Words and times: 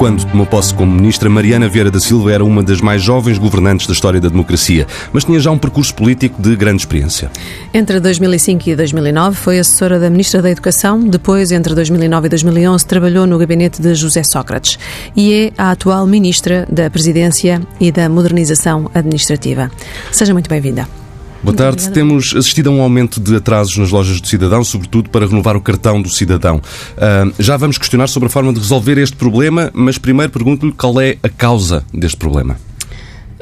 Quando 0.00 0.24
tomou 0.24 0.46
posse 0.46 0.72
como 0.72 0.90
ministra, 0.90 1.28
Mariana 1.28 1.68
Vieira 1.68 1.90
da 1.90 2.00
Silva 2.00 2.32
era 2.32 2.42
uma 2.42 2.62
das 2.62 2.80
mais 2.80 3.02
jovens 3.02 3.36
governantes 3.36 3.86
da 3.86 3.92
história 3.92 4.18
da 4.18 4.30
democracia, 4.30 4.86
mas 5.12 5.24
tinha 5.24 5.38
já 5.38 5.50
um 5.50 5.58
percurso 5.58 5.94
político 5.94 6.40
de 6.40 6.56
grande 6.56 6.80
experiência. 6.80 7.30
Entre 7.74 8.00
2005 8.00 8.70
e 8.70 8.74
2009 8.74 9.36
foi 9.36 9.58
assessora 9.58 10.00
da 10.00 10.08
Ministra 10.08 10.40
da 10.40 10.50
Educação, 10.50 11.06
depois, 11.06 11.52
entre 11.52 11.74
2009 11.74 12.28
e 12.28 12.30
2011, 12.30 12.86
trabalhou 12.86 13.26
no 13.26 13.36
gabinete 13.36 13.82
de 13.82 13.94
José 13.94 14.22
Sócrates 14.22 14.78
e 15.14 15.34
é 15.34 15.52
a 15.58 15.70
atual 15.70 16.06
Ministra 16.06 16.66
da 16.72 16.88
Presidência 16.88 17.60
e 17.78 17.92
da 17.92 18.08
Modernização 18.08 18.90
Administrativa. 18.94 19.70
Seja 20.10 20.32
muito 20.32 20.48
bem-vinda. 20.48 20.99
Boa 21.42 21.56
tarde. 21.56 21.90
Temos 21.90 22.34
assistido 22.36 22.68
a 22.68 22.72
um 22.72 22.82
aumento 22.82 23.18
de 23.18 23.34
atrasos 23.34 23.76
nas 23.78 23.90
lojas 23.90 24.20
do 24.20 24.28
cidadão, 24.28 24.62
sobretudo 24.62 25.08
para 25.08 25.26
renovar 25.26 25.56
o 25.56 25.60
cartão 25.60 26.00
do 26.00 26.10
cidadão. 26.10 26.56
Uh, 26.58 27.32
já 27.38 27.56
vamos 27.56 27.78
questionar 27.78 28.08
sobre 28.08 28.26
a 28.26 28.30
forma 28.30 28.52
de 28.52 28.60
resolver 28.60 28.98
este 28.98 29.16
problema, 29.16 29.70
mas 29.72 29.96
primeiro 29.96 30.30
pergunto-lhe 30.30 30.72
qual 30.72 31.00
é 31.00 31.16
a 31.22 31.28
causa 31.28 31.82
deste 31.94 32.18
problema. 32.18 32.56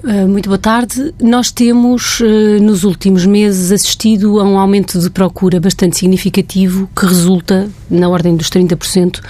Ah, 0.05 0.27
muito 0.29 0.49
boa 0.49 0.59
tarde. 0.59 1.13
Nós 1.21 1.51
temos, 1.51 2.23
ah, 2.23 2.63
nos 2.63 2.85
últimos 2.85 3.27
meses, 3.27 3.73
assistido 3.73 4.39
a 4.39 4.45
um 4.45 4.57
aumento 4.57 4.97
de 5.01 5.11
procura 5.11 5.59
bastante 5.59 5.99
significativo 5.99 6.89
que 6.95 7.05
resulta, 7.05 7.69
na 7.91 8.09
ordem 8.09 8.37
dos 8.37 8.49
30%, 8.49 9.21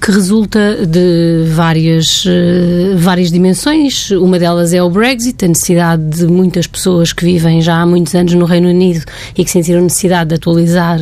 que 0.00 0.10
resulta 0.10 0.86
de 0.86 1.44
várias, 1.52 2.24
ah, 2.26 2.96
várias 2.96 3.30
dimensões. 3.30 4.10
Uma 4.10 4.38
delas 4.38 4.72
é 4.72 4.82
o 4.82 4.88
Brexit, 4.88 5.44
a 5.44 5.48
necessidade 5.48 6.02
de 6.02 6.26
muitas 6.26 6.66
pessoas 6.66 7.12
que 7.12 7.22
vivem 7.22 7.60
já 7.60 7.76
há 7.76 7.86
muitos 7.86 8.14
anos 8.14 8.32
no 8.32 8.46
Reino 8.46 8.70
Unido 8.70 9.04
e 9.36 9.44
que 9.44 9.50
sentiram 9.50 9.82
necessidade 9.82 10.30
de 10.30 10.36
atualizar 10.36 10.98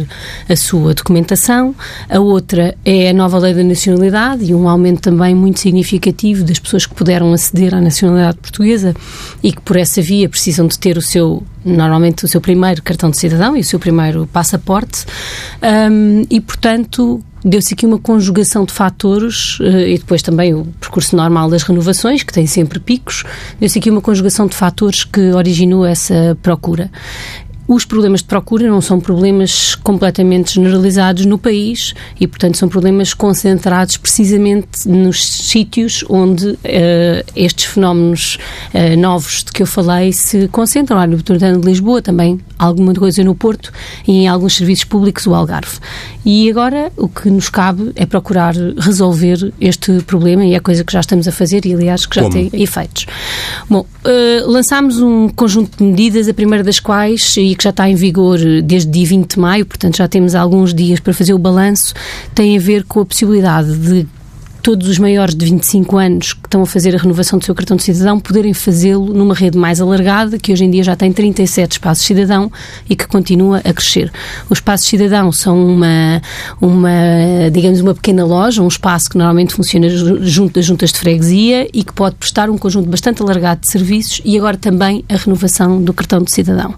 a 0.49 0.57
sua 0.57 0.93
documentação. 0.93 1.73
A 2.11 2.19
outra 2.19 2.75
é 2.85 3.11
a 3.11 3.13
nova 3.13 3.39
lei 3.39 3.55
da 3.55 3.63
nacionalidade 3.63 4.45
e 4.45 4.53
um 4.53 4.69
aumento 4.69 5.03
também 5.03 5.37
muito 5.37 5.61
significativo 5.61 6.43
das 6.43 6.59
pessoas 6.59 6.85
que 6.85 6.95
puderam 6.95 7.33
aceder 7.33 7.73
à 7.75 7.81
nacionalidade 7.81 8.39
portuguesa 8.39 8.93
e 9.43 9.53
que 9.53 9.61
por 9.61 9.77
essa 9.77 10.01
via 10.01 10.29
precisam 10.29 10.67
de 10.67 10.79
ter 10.79 10.97
o 10.97 11.03
seu 11.03 11.43
normalmente 11.65 12.25
o 12.25 12.29
seu 12.29 12.41
primeiro 12.41 12.83
cartão 12.83 13.11
de 13.11 13.17
cidadão 13.17 13.57
e 13.57 13.61
o 13.61 13.65
seu 13.65 13.79
primeiro 13.79 14.27
passaporte 14.33 15.05
um, 15.91 16.25
e 16.31 16.41
portanto 16.41 17.23
deu-se 17.45 17.75
aqui 17.75 17.85
uma 17.85 17.99
conjugação 17.99 18.65
de 18.65 18.73
fatores 18.73 19.61
uh, 19.61 19.65
e 19.65 19.99
depois 19.99 20.23
também 20.23 20.55
o 20.55 20.65
percurso 20.81 21.15
normal 21.15 21.51
das 21.51 21.63
renovações, 21.63 22.23
que 22.23 22.33
tem 22.33 22.47
sempre 22.47 22.81
picos, 22.81 23.23
deu-se 23.61 23.79
aqui 23.79 23.91
uma 23.91 24.01
conjugação 24.01 24.47
de 24.47 24.57
fatores 24.57 25.05
que 25.05 25.21
originou 25.33 25.85
essa 25.85 26.37
procura. 26.43 26.91
Os 27.67 27.85
problemas 27.87 28.21
de 28.21 28.27
procura 28.27 28.69
não 28.69 28.81
são 28.81 29.01
problemas 29.01 29.75
completamente 29.75 30.55
generalizados 30.55 31.25
no 31.25 31.39
país 31.39 31.95
e, 32.21 32.27
portanto, 32.27 32.59
são 32.59 32.69
problemas 32.69 33.15
concentrados 33.15 33.97
precisamente 33.97 34.87
nos 34.87 35.25
sítios 35.25 36.05
onde 36.11 36.49
uh, 36.49 36.59
estes 37.35 37.65
fenómenos 37.65 38.39
uh, 38.75 38.99
novos 38.99 39.45
de 39.45 39.53
que 39.53 39.63
eu 39.63 39.67
falei 39.67 40.13
se 40.13 40.47
concentram. 40.49 41.01
No 41.05 41.17
Metropolitano 41.17 41.61
de 41.61 41.67
Lisboa, 41.67 42.03
também 42.03 42.39
alguma 42.59 42.93
coisa 42.95 43.25
no 43.25 43.35
Porto 43.35 43.73
e 44.07 44.13
em 44.13 44.29
alguns 44.29 44.57
serviços 44.57 44.85
públicos 44.85 45.27
o 45.27 45.35
Algarve. 45.35 45.79
E 46.25 46.49
agora 46.49 46.91
o 46.97 47.09
que 47.09 47.29
nos 47.31 47.49
cabe 47.49 47.93
é 47.97 48.07
procurar 48.07 48.55
resolver 48.79 49.53
este 49.61 50.01
problema 50.03 50.45
e 50.45 50.55
é 50.55 50.61
coisa 50.61 50.83
que 50.83 50.93
já 50.93 51.01
estamos 51.01 51.29
a 51.29 51.33
fazer 51.33 51.67
e, 51.67 51.75
aliás, 51.75 52.07
que 52.07 52.17
já 52.17 52.23
Como? 52.23 52.33
tem 52.33 52.63
efeitos. 52.63 53.07
Bom, 53.69 53.81
uh, 53.81 54.51
lançámos 54.51 55.01
um 55.01 55.29
conjunto 55.29 55.77
de 55.77 55.85
medidas, 55.85 56.29
a 56.29 56.35
primeira 56.35 56.65
das 56.65 56.81
quais, 56.81 57.37
e 57.37 57.55
que 57.55 57.65
já 57.65 57.71
está 57.71 57.89
em 57.89 57.95
vigor 57.95 58.39
desde 58.63 58.91
dia 58.91 59.07
20 59.07 59.35
de 59.35 59.41
maio, 59.41 59.67
portanto 59.67 59.97
já 59.97 60.09
temos 60.09 60.35
alguns 60.35 60.73
dias 60.73 61.01
para 61.01 61.13
fazer 61.13 61.35
o 61.35 61.39
balanço, 61.39 61.93
tem 62.35 62.57
a 62.57 62.61
ver 62.61 62.85
com 62.85 63.01
a 63.01 63.07
possibilidade 63.07 63.77
de 63.77 64.07
todos 64.65 64.89
os 64.89 64.99
maiores 64.99 65.35
de 65.35 65.45
25 65.45 65.99
anos 65.99 66.33
que 66.33 66.47
estão 66.47 66.63
a 66.63 66.67
fazer 66.67 66.95
a 66.95 66.99
renovação 66.99 67.39
do 67.39 67.45
seu 67.45 67.55
cartão 67.55 67.77
de 67.77 67.83
cidadão 67.83 68.19
poderem 68.19 68.55
fazê-lo 68.55 69.13
numa 69.13 69.35
rede 69.35 69.59
mais 69.59 69.79
alargada, 69.79 70.39
que 70.39 70.51
hoje 70.51 70.65
em 70.65 70.71
dia 70.71 70.83
já 70.83 70.97
tem 70.97 71.13
37 71.13 71.73
espaços 71.73 72.03
cidadão 72.03 72.51
e 72.89 72.97
que 72.97 73.07
continua 73.07 73.59
a 73.59 73.75
crescer. 73.75 74.11
Os 74.49 74.57
espaços 74.57 74.89
cidadão 74.89 75.31
são 75.31 75.67
uma, 75.67 76.23
uma, 76.63 76.91
digamos, 77.53 77.79
uma 77.81 77.95
pequena 77.95 78.25
loja, 78.25 78.63
um 78.63 78.67
espaço 78.67 79.11
que 79.11 79.19
normalmente 79.19 79.53
funciona 79.53 79.87
junto 79.87 80.55
das 80.55 80.65
juntas 80.65 80.93
de 80.93 80.99
freguesia 80.99 81.69
e 81.71 81.85
que 81.85 81.93
pode 81.93 82.17
prestar 82.17 82.49
um 82.49 82.57
conjunto 82.57 82.89
bastante 82.89 83.21
alargado 83.21 83.61
de 83.61 83.71
serviços 83.71 84.23
e 84.25 84.39
agora 84.39 84.57
também 84.57 85.05
a 85.11 85.17
renovação 85.17 85.83
do 85.83 85.93
cartão 85.93 86.23
de 86.23 86.33
cidadão. 86.33 86.75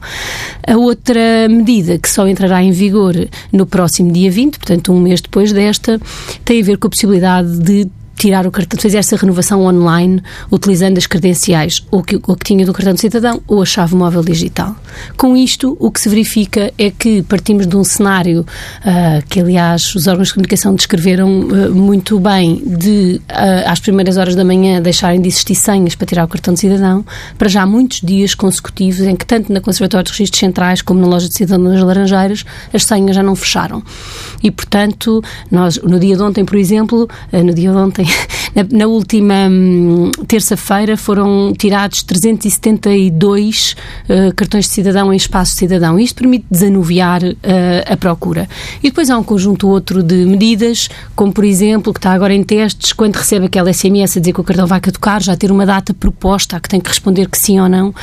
A 0.66 0.76
outra 0.76 1.48
medida 1.48 1.98
que 1.98 2.10
só 2.10 2.26
entrará 2.26 2.60
em 2.60 2.72
vigor 2.72 3.14
no 3.52 3.64
próximo 3.64 4.10
dia 4.10 4.28
20, 4.28 4.58
portanto 4.58 4.92
um 4.92 4.98
mês 4.98 5.20
depois 5.20 5.52
desta, 5.52 6.00
tem 6.44 6.60
a 6.60 6.64
ver 6.64 6.78
com 6.78 6.88
a 6.88 6.90
possibilidade 6.90 7.60
de 7.60 7.75
tirar 8.16 8.46
o 8.46 8.50
cartão, 8.50 8.80
fazer 8.80 8.98
essa 8.98 9.16
renovação 9.16 9.62
online 9.62 10.22
utilizando 10.50 10.98
as 10.98 11.06
credenciais, 11.06 11.84
ou 11.90 12.02
que, 12.02 12.16
ou 12.26 12.34
que 12.34 12.44
tinha 12.44 12.64
do 12.64 12.72
cartão 12.72 12.94
de 12.94 13.00
cidadão, 13.00 13.40
ou 13.46 13.62
a 13.62 13.66
chave 13.66 13.94
móvel 13.94 14.22
digital. 14.22 14.74
Com 15.16 15.36
isto, 15.36 15.76
o 15.78 15.90
que 15.90 16.00
se 16.00 16.08
verifica 16.08 16.72
é 16.78 16.90
que 16.90 17.22
partimos 17.22 17.66
de 17.66 17.76
um 17.76 17.84
cenário 17.84 18.40
uh, 18.40 19.26
que, 19.28 19.40
aliás, 19.40 19.94
os 19.94 20.06
órgãos 20.06 20.28
de 20.28 20.34
comunicação 20.34 20.74
descreveram 20.74 21.40
uh, 21.40 21.74
muito 21.74 22.18
bem, 22.18 22.62
de 22.64 23.20
uh, 23.30 23.70
às 23.70 23.80
primeiras 23.80 24.16
horas 24.16 24.34
da 24.34 24.44
manhã 24.44 24.80
deixarem 24.80 25.20
de 25.20 25.28
existir 25.28 25.54
senhas 25.54 25.94
para 25.94 26.06
tirar 26.06 26.24
o 26.24 26.28
cartão 26.28 26.54
de 26.54 26.60
cidadão, 26.60 27.04
para 27.36 27.48
já 27.48 27.66
muitos 27.66 28.00
dias 28.00 28.34
consecutivos 28.34 29.00
em 29.00 29.14
que, 29.14 29.26
tanto 29.26 29.52
na 29.52 29.60
Conservatória 29.60 30.04
de 30.04 30.12
Registros 30.12 30.40
Centrais 30.40 30.80
como 30.80 31.00
na 31.00 31.06
loja 31.06 31.28
de 31.28 31.34
cidadão 31.34 31.64
das 31.70 31.82
Laranjeiras, 31.82 32.44
as 32.72 32.84
senhas 32.84 33.14
já 33.14 33.22
não 33.22 33.36
fecharam. 33.36 33.82
E, 34.42 34.50
portanto, 34.50 35.22
nós, 35.50 35.78
no 35.82 36.00
dia 36.00 36.16
de 36.16 36.22
ontem, 36.22 36.44
por 36.44 36.56
exemplo, 36.56 37.08
no 37.32 37.52
dia 37.52 37.70
de 37.70 37.76
ontem, 37.76 38.05
na, 38.56 38.66
na 38.70 38.86
última 38.86 39.34
hum, 39.50 40.10
terça-feira 40.26 40.96
foram 40.96 41.52
tirados 41.56 42.02
372 42.02 43.76
uh, 44.08 44.34
cartões 44.34 44.66
de 44.66 44.72
cidadão 44.72 45.12
em 45.12 45.16
espaço 45.16 45.54
cidadão. 45.54 45.98
Isto 45.98 46.16
permite 46.16 46.46
desanuviar 46.50 47.22
uh, 47.22 47.34
a 47.86 47.96
procura. 47.96 48.48
E 48.82 48.88
depois 48.88 49.10
há 49.10 49.18
um 49.18 49.22
conjunto 49.22 49.68
outro 49.68 50.02
de 50.02 50.24
medidas, 50.24 50.88
como 51.14 51.32
por 51.32 51.44
exemplo, 51.44 51.92
que 51.92 51.98
está 51.98 52.12
agora 52.12 52.32
em 52.32 52.42
testes, 52.42 52.92
quando 52.92 53.16
recebe 53.16 53.46
aquela 53.46 53.72
SMS 53.72 54.16
a 54.16 54.20
dizer 54.20 54.32
que 54.32 54.40
o 54.40 54.44
cartão 54.44 54.66
vai 54.66 54.80
caducar, 54.80 55.22
já 55.22 55.36
ter 55.36 55.52
uma 55.52 55.66
data 55.66 55.92
proposta 55.92 56.56
a 56.56 56.60
que 56.60 56.68
tem 56.68 56.80
que 56.80 56.88
responder 56.88 57.28
que 57.28 57.38
sim 57.38 57.60
ou 57.60 57.68
não. 57.68 57.94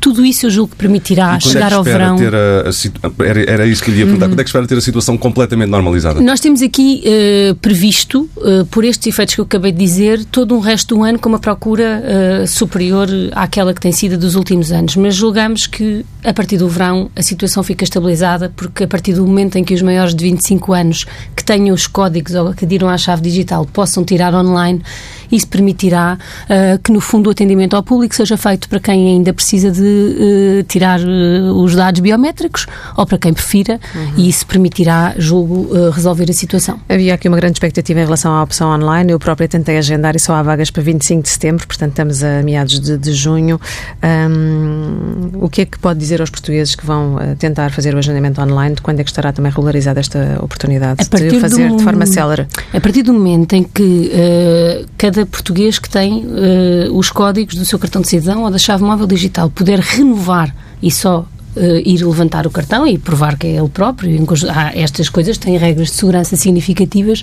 Tudo 0.00 0.24
isso 0.24 0.46
eu 0.46 0.50
julgo 0.50 0.70
que 0.70 0.76
permitirá 0.76 1.38
chegar 1.40 1.72
é 1.72 1.74
ao 1.74 1.84
verão. 1.84 2.16
A, 2.16 2.68
a, 2.68 3.24
era, 3.24 3.50
era 3.50 3.66
isso 3.66 3.82
que 3.82 3.90
lhe 3.90 3.98
ia 3.98 4.04
perguntar. 4.04 4.26
Uhum. 4.26 4.32
Quando 4.32 4.40
é 4.40 4.44
que 4.44 4.48
espera 4.48 4.66
ter 4.66 4.78
a 4.78 4.80
situação 4.80 5.18
completamente 5.18 5.68
normalizada? 5.68 6.20
Nós 6.20 6.40
temos 6.40 6.62
aqui 6.62 7.02
uh, 7.04 7.54
previsto, 7.56 8.28
por 8.70 8.84
estes 8.84 9.06
efeitos 9.06 9.34
que 9.34 9.40
eu 9.40 9.46
acabei 9.48 9.72
de 9.72 9.78
dizer, 9.78 10.24
todo 10.26 10.54
um 10.54 10.60
resto 10.60 10.94
do 10.94 11.02
ano 11.02 11.18
com 11.18 11.28
uma 11.28 11.38
procura 11.38 12.02
uh, 12.02 12.46
superior 12.46 13.08
àquela 13.32 13.72
que 13.72 13.80
tem 13.80 13.90
sido 13.90 14.18
dos 14.18 14.34
últimos 14.34 14.70
anos. 14.70 14.94
Mas 14.94 15.14
julgamos 15.14 15.66
que, 15.66 16.04
a 16.22 16.34
partir 16.34 16.58
do 16.58 16.68
verão, 16.68 17.10
a 17.16 17.22
situação 17.22 17.62
fica 17.62 17.82
estabilizada, 17.82 18.52
porque 18.54 18.84
a 18.84 18.86
partir 18.86 19.14
do 19.14 19.26
momento 19.26 19.56
em 19.56 19.64
que 19.64 19.72
os 19.72 19.80
maiores 19.80 20.14
de 20.14 20.22
25 20.22 20.72
anos 20.74 21.06
que 21.34 21.42
tenham 21.42 21.74
os 21.74 21.86
códigos 21.86 22.34
ou 22.34 22.52
que 22.52 22.66
adiram 22.66 22.88
à 22.88 22.98
chave 22.98 23.22
digital 23.22 23.64
possam 23.64 24.04
tirar 24.04 24.34
online, 24.34 24.82
isso 25.30 25.48
permitirá 25.48 26.18
uh, 26.44 26.78
que, 26.78 26.92
no 26.92 27.00
fundo, 27.00 27.28
o 27.28 27.30
atendimento 27.30 27.74
ao 27.74 27.82
público 27.82 28.14
seja 28.14 28.36
feito 28.36 28.68
para 28.68 28.80
quem 28.80 29.08
ainda 29.08 29.32
precisa 29.32 29.70
de 29.70 29.80
uh, 29.80 30.62
tirar 30.64 31.00
os 31.00 31.74
dados 31.74 32.00
biométricos 32.00 32.66
ou 32.96 33.06
para 33.06 33.18
quem 33.18 33.32
prefira, 33.32 33.80
uhum. 33.94 34.12
e 34.16 34.28
isso 34.28 34.46
permitirá, 34.46 35.14
julgo, 35.16 35.68
resolver 35.90 36.30
a 36.30 36.32
situação. 36.32 36.80
Havia 36.88 37.14
aqui 37.14 37.28
uma 37.28 37.36
grande 37.36 37.56
expectativa 37.56 38.00
em 38.00 38.04
relação 38.04 38.32
à 38.32 38.42
opção 38.42 38.70
online. 38.70 39.12
Eu 39.12 39.18
própria 39.18 39.48
tentei 39.48 39.78
agendar 39.78 40.16
e 40.16 40.18
só 40.18 40.34
há 40.34 40.42
vagas 40.42 40.70
para 40.70 40.82
25 40.82 41.22
de 41.22 41.28
setembro, 41.28 41.66
portanto 41.66 41.90
estamos 41.90 42.22
a 42.22 42.42
meados 42.42 42.80
de, 42.80 42.96
de 42.96 43.12
junho. 43.12 43.60
Um, 44.02 45.30
o 45.44 45.48
que 45.48 45.62
é 45.62 45.64
que 45.66 45.78
pode 45.78 45.98
dizer 45.98 46.20
aos 46.20 46.30
portugueses 46.30 46.74
que 46.74 46.84
vão 46.84 47.16
uh, 47.16 47.36
tentar 47.38 47.70
fazer 47.70 47.94
o 47.94 47.98
agendamento 47.98 48.40
online? 48.40 48.74
De 48.74 48.82
quando 48.82 49.00
é 49.00 49.04
que 49.04 49.10
estará 49.10 49.32
também 49.32 49.50
regularizada 49.50 50.00
esta 50.00 50.38
oportunidade 50.40 51.04
de 51.08 51.40
fazer 51.40 51.68
do, 51.68 51.76
de 51.76 51.84
forma 51.84 52.06
célere? 52.06 52.46
A 52.72 52.80
partir 52.80 53.02
do 53.02 53.12
momento 53.12 53.54
em 53.54 53.62
que 53.62 54.10
uh, 54.12 54.86
cada 55.18 55.26
português 55.26 55.78
que 55.78 55.88
tem 55.88 56.24
uh, 56.24 56.96
os 56.96 57.10
códigos 57.10 57.54
do 57.54 57.64
seu 57.64 57.78
cartão 57.78 58.02
de 58.02 58.08
cidadão 58.08 58.44
ou 58.44 58.50
da 58.50 58.58
chave 58.58 58.84
móvel 58.84 59.06
digital. 59.06 59.50
Puder 59.50 59.80
renovar 59.80 60.54
e 60.82 60.90
só 60.90 61.26
uh, 61.56 61.60
ir 61.84 62.04
levantar 62.04 62.46
o 62.46 62.50
cartão 62.50 62.86
e 62.86 62.98
provar 62.98 63.36
que 63.36 63.46
é 63.46 63.50
ele 63.56 63.68
próprio. 63.68 64.26
Há 64.48 64.76
estas 64.76 65.08
coisas 65.08 65.38
têm 65.38 65.56
regras 65.56 65.88
de 65.88 65.94
segurança 65.94 66.36
significativas. 66.36 67.22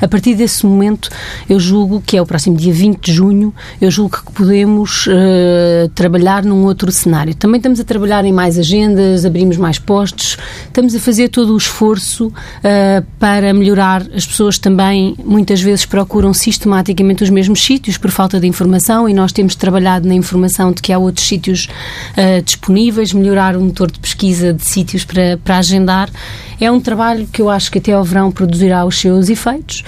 A 0.00 0.08
partir 0.08 0.34
desse 0.34 0.64
momento, 0.64 1.10
eu 1.48 1.58
julgo 1.58 2.02
que 2.04 2.16
é 2.16 2.22
o 2.22 2.26
próximo 2.26 2.56
dia 2.56 2.72
20 2.72 3.00
de 3.00 3.12
junho, 3.12 3.54
eu 3.80 3.90
julgo 3.90 4.18
que 4.24 4.32
podemos 4.32 5.06
uh, 5.06 5.88
trabalhar 5.94 6.44
num 6.44 6.64
outro 6.64 6.90
cenário. 6.90 7.34
Também 7.34 7.58
estamos 7.58 7.80
a 7.80 7.84
trabalhar 7.84 8.24
em 8.24 8.32
mais 8.32 8.58
agendas, 8.58 9.24
abrimos 9.24 9.56
mais 9.56 9.78
postos, 9.78 10.36
estamos 10.66 10.94
a 10.94 11.00
fazer 11.00 11.28
todo 11.28 11.54
o 11.54 11.56
esforço 11.56 12.28
uh, 12.28 13.04
para 13.18 13.52
melhorar. 13.52 14.02
As 14.14 14.26
pessoas 14.26 14.58
também 14.58 15.16
muitas 15.24 15.60
vezes 15.60 15.84
procuram 15.86 16.32
sistematicamente 16.32 17.22
os 17.22 17.30
mesmos 17.30 17.62
sítios 17.62 17.98
por 17.98 18.10
falta 18.10 18.38
de 18.40 18.46
informação 18.46 19.08
e 19.08 19.14
nós 19.14 19.32
temos 19.32 19.54
trabalhado 19.54 20.08
na 20.08 20.14
informação 20.14 20.72
de 20.72 20.82
que 20.82 20.92
há 20.92 20.98
outros 20.98 21.26
sítios 21.26 21.68
disponíveis, 22.44 23.12
melhorar 23.12 23.56
um 23.56 23.65
motor 23.66 23.90
de 23.90 23.98
pesquisa 23.98 24.52
de 24.52 24.64
sítios 24.64 25.04
para, 25.04 25.38
para 25.44 25.58
agendar. 25.58 26.10
É 26.60 26.70
um 26.70 26.80
trabalho 26.80 27.26
que 27.26 27.42
eu 27.42 27.50
acho 27.50 27.70
que 27.70 27.78
até 27.78 27.92
ao 27.92 28.04
verão 28.04 28.30
produzirá 28.30 28.84
os 28.84 28.98
seus 28.98 29.28
efeitos. 29.28 29.84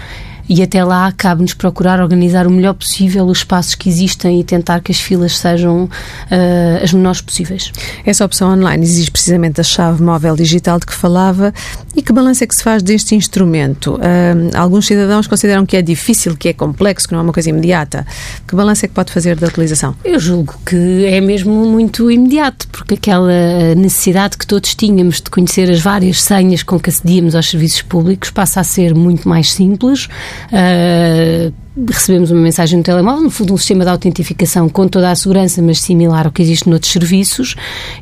E 0.49 0.63
até 0.63 0.83
lá 0.83 1.13
cabe-nos 1.13 1.55
procurar 1.55 2.01
organizar 2.01 2.47
o 2.47 2.51
melhor 2.51 2.75
possível 2.75 3.27
os 3.27 3.39
espaços 3.39 3.75
que 3.75 3.89
existem 3.89 4.41
e 4.41 4.45
tentar 4.45 4.81
que 4.81 4.91
as 4.91 5.01
filas 5.01 5.37
sejam 5.37 5.85
uh, 5.85 6.83
as 6.83 6.93
menores 6.93 7.21
possíveis. 7.21 7.73
Essa 8.05 8.25
opção 8.25 8.53
online 8.53 8.85
exige 8.85 9.11
precisamente 9.11 9.61
a 9.61 9.65
chave 9.65 10.03
móvel 10.03 10.35
digital 10.35 10.79
de 10.79 10.87
que 10.87 10.95
falava 10.95 11.53
e 11.95 12.03
que 12.03 12.13
balanço 12.13 12.45
é 12.45 12.47
que 12.47 12.55
se 12.55 12.63
faz 12.63 12.83
deste 12.83 13.15
instrumento? 13.15 13.97
Uh, 13.97 14.57
alguns 14.57 14.87
cidadãos 14.87 15.27
consideram 15.27 15.67
que 15.67 15.77
é 15.77 15.83
difícil, 15.83 16.37
que 16.37 16.49
é 16.49 16.53
complexo, 16.53 17.07
que 17.07 17.13
não 17.13 17.21
é 17.21 17.23
uma 17.23 17.33
coisa 17.33 17.51
imediata. 17.51 18.07
Que 18.47 18.55
balanço 18.55 18.85
é 18.85 18.89
que 18.89 18.95
pode 18.95 19.13
fazer 19.13 19.37
da 19.37 19.49
utilização? 19.49 19.95
Eu 20.05 20.19
julgo 20.19 20.55
que 20.65 21.05
é 21.07 21.21
mesmo 21.21 21.53
muito 21.67 22.11
imediato, 22.11 22.69
porque 22.69 22.95
aquela 22.95 23.75
necessidade 23.77 24.39
que 24.39 24.47
todos 24.47 24.75
tínhamos 24.75 25.17
de 25.17 25.31
conhecer 25.31 25.71
as 25.71 25.81
várias 25.81 26.23
senhas 26.23 26.63
com 26.63 26.79
que 26.79 26.89
acedíamos 26.89 27.35
aos 27.35 27.51
serviços 27.51 27.83
públicos 27.83 28.31
passa 28.31 28.61
a 28.61 28.65
ser 28.65 28.95
muito 28.95 29.29
mais 29.29 29.53
simples. 29.53 30.09
Uh, 30.53 31.51
recebemos 31.87 32.31
uma 32.31 32.41
mensagem 32.41 32.79
no 32.79 32.85
telemóvel, 32.85 33.25
no 33.25 33.31
fundo 33.31 33.55
um 33.55 33.57
sistema 33.57 33.85
de 33.85 33.91
autentificação 33.91 34.69
com 34.69 34.89
toda 34.89 35.11
a 35.11 35.15
segurança, 35.15 35.63
mas 35.63 35.81
similar 35.81 36.27
ao 36.27 36.33
que 36.33 36.43
existe 36.43 36.69
noutros 36.69 36.93
serviços, 36.93 37.55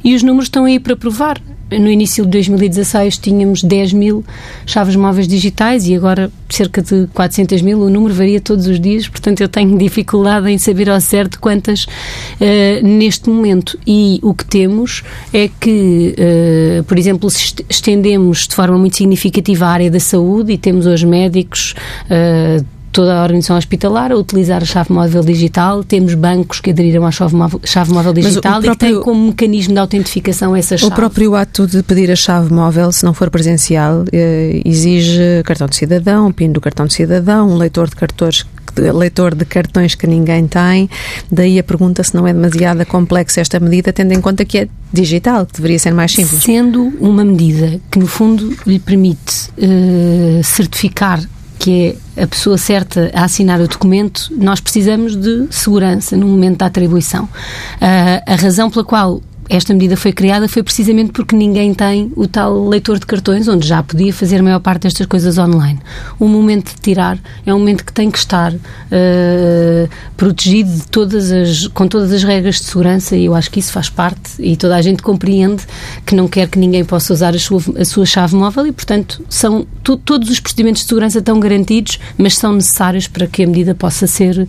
e 0.02 0.14
os 0.14 0.22
números 0.22 0.46
estão 0.46 0.64
aí 0.64 0.78
para 0.78 0.96
provar. 0.96 1.40
No 1.68 1.90
início 1.90 2.24
de 2.24 2.30
2016 2.30 3.18
tínhamos 3.18 3.60
10 3.64 3.92
mil 3.92 4.24
chaves 4.64 4.94
móveis 4.94 5.26
digitais 5.26 5.88
e 5.88 5.96
agora 5.96 6.30
cerca 6.48 6.80
de 6.80 7.08
400 7.12 7.60
mil. 7.60 7.80
O 7.80 7.90
número 7.90 8.14
varia 8.14 8.40
todos 8.40 8.68
os 8.68 8.78
dias, 8.78 9.08
portanto 9.08 9.40
eu 9.40 9.48
tenho 9.48 9.74
dificuldade 9.76 10.48
em 10.48 10.58
saber 10.58 10.88
ao 10.88 11.00
certo 11.00 11.40
quantas 11.40 11.82
uh, 11.84 12.86
neste 12.86 13.28
momento. 13.28 13.76
E 13.84 14.20
o 14.22 14.32
que 14.32 14.44
temos 14.44 15.02
é 15.32 15.48
que, 15.48 16.14
uh, 16.16 16.84
por 16.84 16.96
exemplo, 16.96 17.28
estendemos 17.68 18.46
de 18.46 18.54
forma 18.54 18.78
muito 18.78 18.96
significativa 18.96 19.66
a 19.66 19.70
área 19.70 19.90
da 19.90 19.98
saúde 19.98 20.52
e 20.52 20.58
temos 20.58 20.86
hoje 20.86 21.04
médicos 21.04 21.74
uh, 22.04 22.64
toda 22.96 23.14
a 23.14 23.22
organização 23.22 23.58
hospitalar 23.58 24.10
a 24.10 24.16
utilizar 24.16 24.62
a 24.62 24.64
chave 24.64 24.90
móvel 24.90 25.22
digital. 25.22 25.84
Temos 25.84 26.14
bancos 26.14 26.60
que 26.60 26.70
aderiram 26.70 27.04
à 27.04 27.10
chave 27.10 27.36
móvel, 27.36 27.60
chave 27.62 27.92
móvel 27.92 28.14
digital 28.14 28.62
próprio, 28.62 28.72
e 28.72 28.72
que 28.72 28.78
têm 28.78 29.00
como 29.02 29.26
mecanismo 29.26 29.74
de 29.74 29.80
autentificação 29.80 30.56
essa 30.56 30.78
chave. 30.78 30.90
O 30.90 30.96
próprio 30.96 31.34
ato 31.34 31.66
de 31.66 31.82
pedir 31.82 32.10
a 32.10 32.16
chave 32.16 32.50
móvel, 32.50 32.90
se 32.90 33.04
não 33.04 33.12
for 33.12 33.28
presencial, 33.28 34.06
eh, 34.10 34.62
exige 34.64 35.42
cartão 35.44 35.66
de 35.66 35.76
cidadão, 35.76 36.32
PIN 36.32 36.52
do 36.52 36.60
cartão 36.60 36.86
de 36.86 36.94
cidadão, 36.94 37.50
um 37.50 37.56
leitor 37.58 37.86
de 37.90 37.96
cartões 37.96 38.46
leitor 38.78 39.34
de 39.34 39.44
cartões 39.44 39.94
que 39.94 40.06
ninguém 40.06 40.46
tem. 40.46 40.88
Daí 41.30 41.58
a 41.58 41.62
pergunta 41.64 42.02
se 42.02 42.14
não 42.14 42.26
é 42.26 42.32
demasiado 42.32 42.84
complexa 42.86 43.40
esta 43.40 43.58
medida, 43.58 43.92
tendo 43.92 44.12
em 44.12 44.20
conta 44.20 44.44
que 44.44 44.58
é 44.58 44.68
digital, 44.92 45.46
que 45.46 45.54
deveria 45.54 45.78
ser 45.78 45.92
mais 45.92 46.12
simples. 46.12 46.42
Sendo 46.42 46.92
uma 47.00 47.24
medida 47.24 47.80
que, 47.90 47.98
no 47.98 48.06
fundo, 48.06 48.54
lhe 48.66 48.78
permite 48.78 49.50
uh, 49.56 50.44
certificar 50.44 51.20
que 51.66 51.96
é 52.16 52.22
a 52.22 52.26
pessoa 52.28 52.56
certa 52.56 53.10
a 53.12 53.24
assinar 53.24 53.60
o 53.60 53.66
documento, 53.66 54.30
nós 54.36 54.60
precisamos 54.60 55.16
de 55.16 55.48
segurança 55.50 56.16
no 56.16 56.24
momento 56.24 56.58
da 56.58 56.66
atribuição. 56.66 57.24
Uh, 57.24 58.22
a 58.24 58.36
razão 58.36 58.70
pela 58.70 58.84
qual 58.84 59.20
esta 59.48 59.72
medida 59.72 59.96
foi 59.96 60.12
criada 60.12 60.48
foi 60.48 60.62
precisamente 60.62 61.12
porque 61.12 61.36
ninguém 61.36 61.72
tem 61.72 62.12
o 62.16 62.26
tal 62.26 62.68
leitor 62.68 62.98
de 62.98 63.06
cartões, 63.06 63.46
onde 63.48 63.66
já 63.66 63.82
podia 63.82 64.12
fazer 64.12 64.38
a 64.38 64.42
maior 64.42 64.60
parte 64.60 64.82
destas 64.82 65.06
coisas 65.06 65.38
online. 65.38 65.78
O 66.18 66.26
momento 66.26 66.74
de 66.74 66.80
tirar 66.80 67.18
é 67.44 67.54
um 67.54 67.58
momento 67.58 67.84
que 67.84 67.92
tem 67.92 68.10
que 68.10 68.18
estar 68.18 68.52
uh, 68.52 69.88
protegido 70.16 70.70
de 70.70 70.86
todas 70.88 71.30
as, 71.30 71.66
com 71.68 71.86
todas 71.86 72.12
as 72.12 72.22
regras 72.22 72.56
de 72.56 72.64
segurança 72.64 73.16
e 73.16 73.26
eu 73.26 73.34
acho 73.34 73.50
que 73.50 73.60
isso 73.60 73.72
faz 73.72 73.88
parte 73.88 74.32
e 74.38 74.56
toda 74.56 74.76
a 74.76 74.82
gente 74.82 75.02
compreende 75.02 75.62
que 76.04 76.14
não 76.14 76.26
quer 76.26 76.48
que 76.48 76.58
ninguém 76.58 76.84
possa 76.84 77.12
usar 77.12 77.34
a 77.34 77.38
sua, 77.38 77.62
a 77.78 77.84
sua 77.84 78.06
chave 78.06 78.34
móvel 78.34 78.66
e, 78.66 78.72
portanto, 78.72 79.24
são 79.28 79.66
to, 79.82 79.96
todos 79.96 80.28
os 80.28 80.40
procedimentos 80.40 80.82
de 80.82 80.88
segurança 80.88 81.18
estão 81.18 81.38
garantidos, 81.38 81.98
mas 82.18 82.36
são 82.36 82.52
necessários 82.52 83.06
para 83.06 83.26
que 83.26 83.44
a 83.44 83.46
medida 83.46 83.74
possa 83.74 84.06
ser 84.06 84.38
uh, 84.38 84.48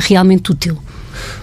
realmente 0.00 0.50
útil. 0.50 0.78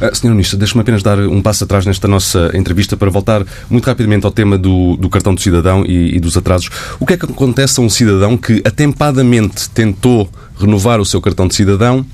Uh, 0.02 0.16
Senhor 0.16 0.34
Ministro, 0.34 0.58
deixe-me 0.58 0.82
apenas 0.82 1.04
dar 1.04 1.20
um 1.20 1.42
passo 1.42 1.64
atrás 1.64 1.86
nesta 1.86 2.08
nossa 2.08 2.52
entrevista 2.54 2.96
para 2.98 3.10
voltar 3.10 3.46
muito 3.70 3.86
rapidamente 3.86 4.26
ao 4.26 4.32
tema 4.32 4.58
do, 4.58 4.96
do 4.98 5.10
cartão 5.10 5.34
do 5.34 5.42
cidadão 5.42 5.84
e, 5.86 6.16
e, 6.16 6.20
dos 6.20 6.38
atrasos. 6.38 6.70
O 7.00 7.06
que 7.06 7.14
é 7.14 7.18
que 7.18 7.26
acontece 7.26 7.80
a 7.80 7.84
um 7.84 7.90
cidadão 7.90 8.38
que 8.38 8.62
atempadamente 8.66 9.70
tentou 9.70 10.30
renovar 10.60 11.00
o 11.00 11.06
seu 11.06 11.22
cartão 11.22 11.48
de 11.48 11.56
cidadão, 11.56 12.06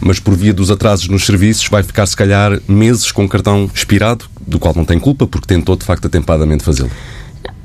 mas 0.00 0.18
por 0.18 0.34
via 0.34 0.52
dos 0.52 0.70
atrasos 0.70 1.08
nos 1.08 1.24
serviços 1.24 1.68
vai 1.68 1.82
ficar, 1.82 2.06
se 2.06 2.16
calhar, 2.16 2.60
meses 2.68 3.12
com 3.12 3.24
o 3.24 3.28
cartão 3.28 3.70
expirado, 3.72 4.24
do 4.46 4.58
qual 4.58 4.74
não 4.74 4.84
tem 4.84 4.98
culpa, 4.98 5.26
porque 5.26 5.46
tentou, 5.46 5.76
de 5.76 5.84
facto, 5.84 6.06
atempadamente 6.06 6.64
fazê-lo? 6.64 6.90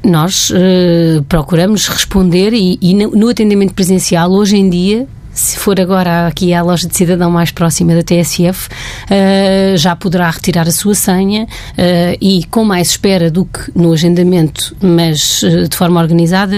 Nós 0.04 0.52
uh, 0.52 1.24
procuramos 1.28 1.88
responder 1.88 2.54
e, 2.54 2.78
e 2.82 2.94
no 2.94 3.28
atendimento 3.28 3.74
presencial, 3.74 4.32
hoje 4.32 4.56
em 4.56 4.70
dia, 4.70 5.08
se 5.38 5.56
for 5.60 5.80
agora 5.80 6.26
aqui 6.26 6.52
à 6.52 6.64
loja 6.64 6.88
de 6.88 6.98
cidadão 6.98 7.30
mais 7.30 7.52
próxima 7.52 7.94
da 7.94 8.02
TSF, 8.02 8.68
uh, 8.68 8.72
eh, 9.10 9.76
já 9.78 9.96
poderá 9.96 10.30
retirar 10.32 10.68
a 10.68 10.72
sua 10.72 10.96
senha 10.96 11.44
uh, 11.44 12.18
e 12.20 12.44
com 12.46 12.66
mais 12.66 12.90
espera 12.90 13.30
do 13.30 13.46
que 13.46 13.72
no 13.76 13.94
agendamento, 13.94 14.76
mas 14.82 15.44
uh, 15.44 15.68
de 15.68 15.78
forma 15.78 16.02
organizada, 16.02 16.58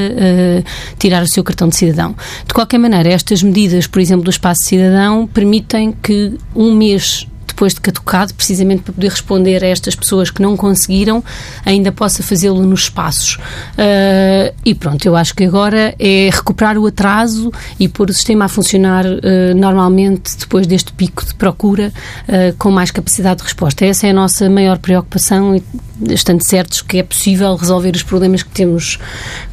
tirar 0.98 1.22
o 1.24 1.28
seu 1.28 1.44
cartão 1.44 1.68
de 1.68 1.76
cidadão. 1.76 2.16
De 2.48 2.54
qualquer 2.54 2.78
maneira, 2.78 3.10
estas 3.10 3.44
medidas, 3.44 3.86
por 3.86 4.00
exemplo, 4.00 4.24
do 4.24 4.32
espaço 4.32 4.64
cidadão, 4.64 5.28
permitem 5.28 5.92
que 5.92 6.38
um 6.56 6.74
mês 6.74 7.28
depois 7.60 7.74
de 7.74 7.82
caducado, 7.82 8.34
precisamente 8.34 8.84
para 8.84 8.94
poder 8.94 9.10
responder 9.10 9.62
a 9.66 9.68
estas 9.68 9.94
pessoas 9.94 10.32
que 10.32 10.42
não 10.42 10.56
conseguiram, 10.56 11.22
ainda 11.66 11.92
possa 11.92 12.24
fazê-lo 12.24 12.66
nos 12.66 12.84
espaços. 12.84 13.36
Uh, 13.36 14.56
e 14.64 14.74
pronto, 14.74 15.06
eu 15.06 15.14
acho 15.14 15.36
que 15.36 15.44
agora 15.44 15.94
é 16.00 16.30
recuperar 16.32 16.78
o 16.78 16.88
atraso 16.88 17.52
e 17.78 17.90
pôr 17.90 18.10
o 18.10 18.14
sistema 18.14 18.46
a 18.46 18.48
funcionar 18.48 19.06
uh, 19.06 19.20
normalmente 19.54 20.38
depois 20.38 20.66
deste 20.66 20.94
pico 20.94 21.26
de 21.26 21.34
procura 21.34 21.92
uh, 22.30 22.56
com 22.58 22.72
mais 22.72 22.92
capacidade 22.92 23.40
de 23.40 23.44
resposta. 23.44 23.84
Essa 23.84 24.08
é 24.08 24.12
a 24.12 24.14
nossa 24.14 24.50
maior 24.50 24.78
preocupação 24.78 25.54
e 25.54 25.62
estando 26.14 26.48
certos 26.48 26.82
que 26.82 27.00
é 27.00 27.04
possível 27.04 27.54
resolver 27.58 27.94
os 27.94 28.04
problemas 28.04 28.42
que 28.42 28.52
temos, 28.52 28.98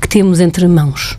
que 0.00 0.08
temos 0.08 0.38
entre 0.38 0.68
mãos. 0.68 1.18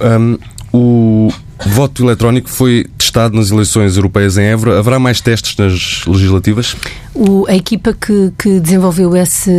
Um, 0.00 0.38
o 0.72 1.32
voto 1.64 2.04
eletrónico 2.04 2.48
foi 2.48 2.86
testado 3.16 3.34
nas 3.34 3.50
eleições 3.50 3.96
europeias 3.96 4.36
em 4.36 4.44
Évora. 4.44 4.78
Haverá 4.78 4.98
mais 4.98 5.22
testes 5.22 5.56
nas 5.56 6.04
legislativas? 6.06 6.76
O, 7.14 7.46
a 7.48 7.56
equipa 7.56 7.94
que, 7.94 8.30
que 8.36 8.60
desenvolveu 8.60 9.16
esse, 9.16 9.50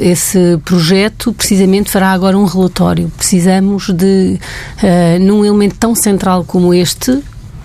esse 0.00 0.58
projeto 0.64 1.32
precisamente 1.32 1.90
fará 1.90 2.10
agora 2.10 2.36
um 2.36 2.44
relatório. 2.44 3.10
Precisamos 3.16 3.88
de, 3.90 4.36
uh, 4.82 5.22
num 5.22 5.44
elemento 5.44 5.76
tão 5.78 5.94
central 5.94 6.44
como 6.44 6.74
este, 6.74 7.22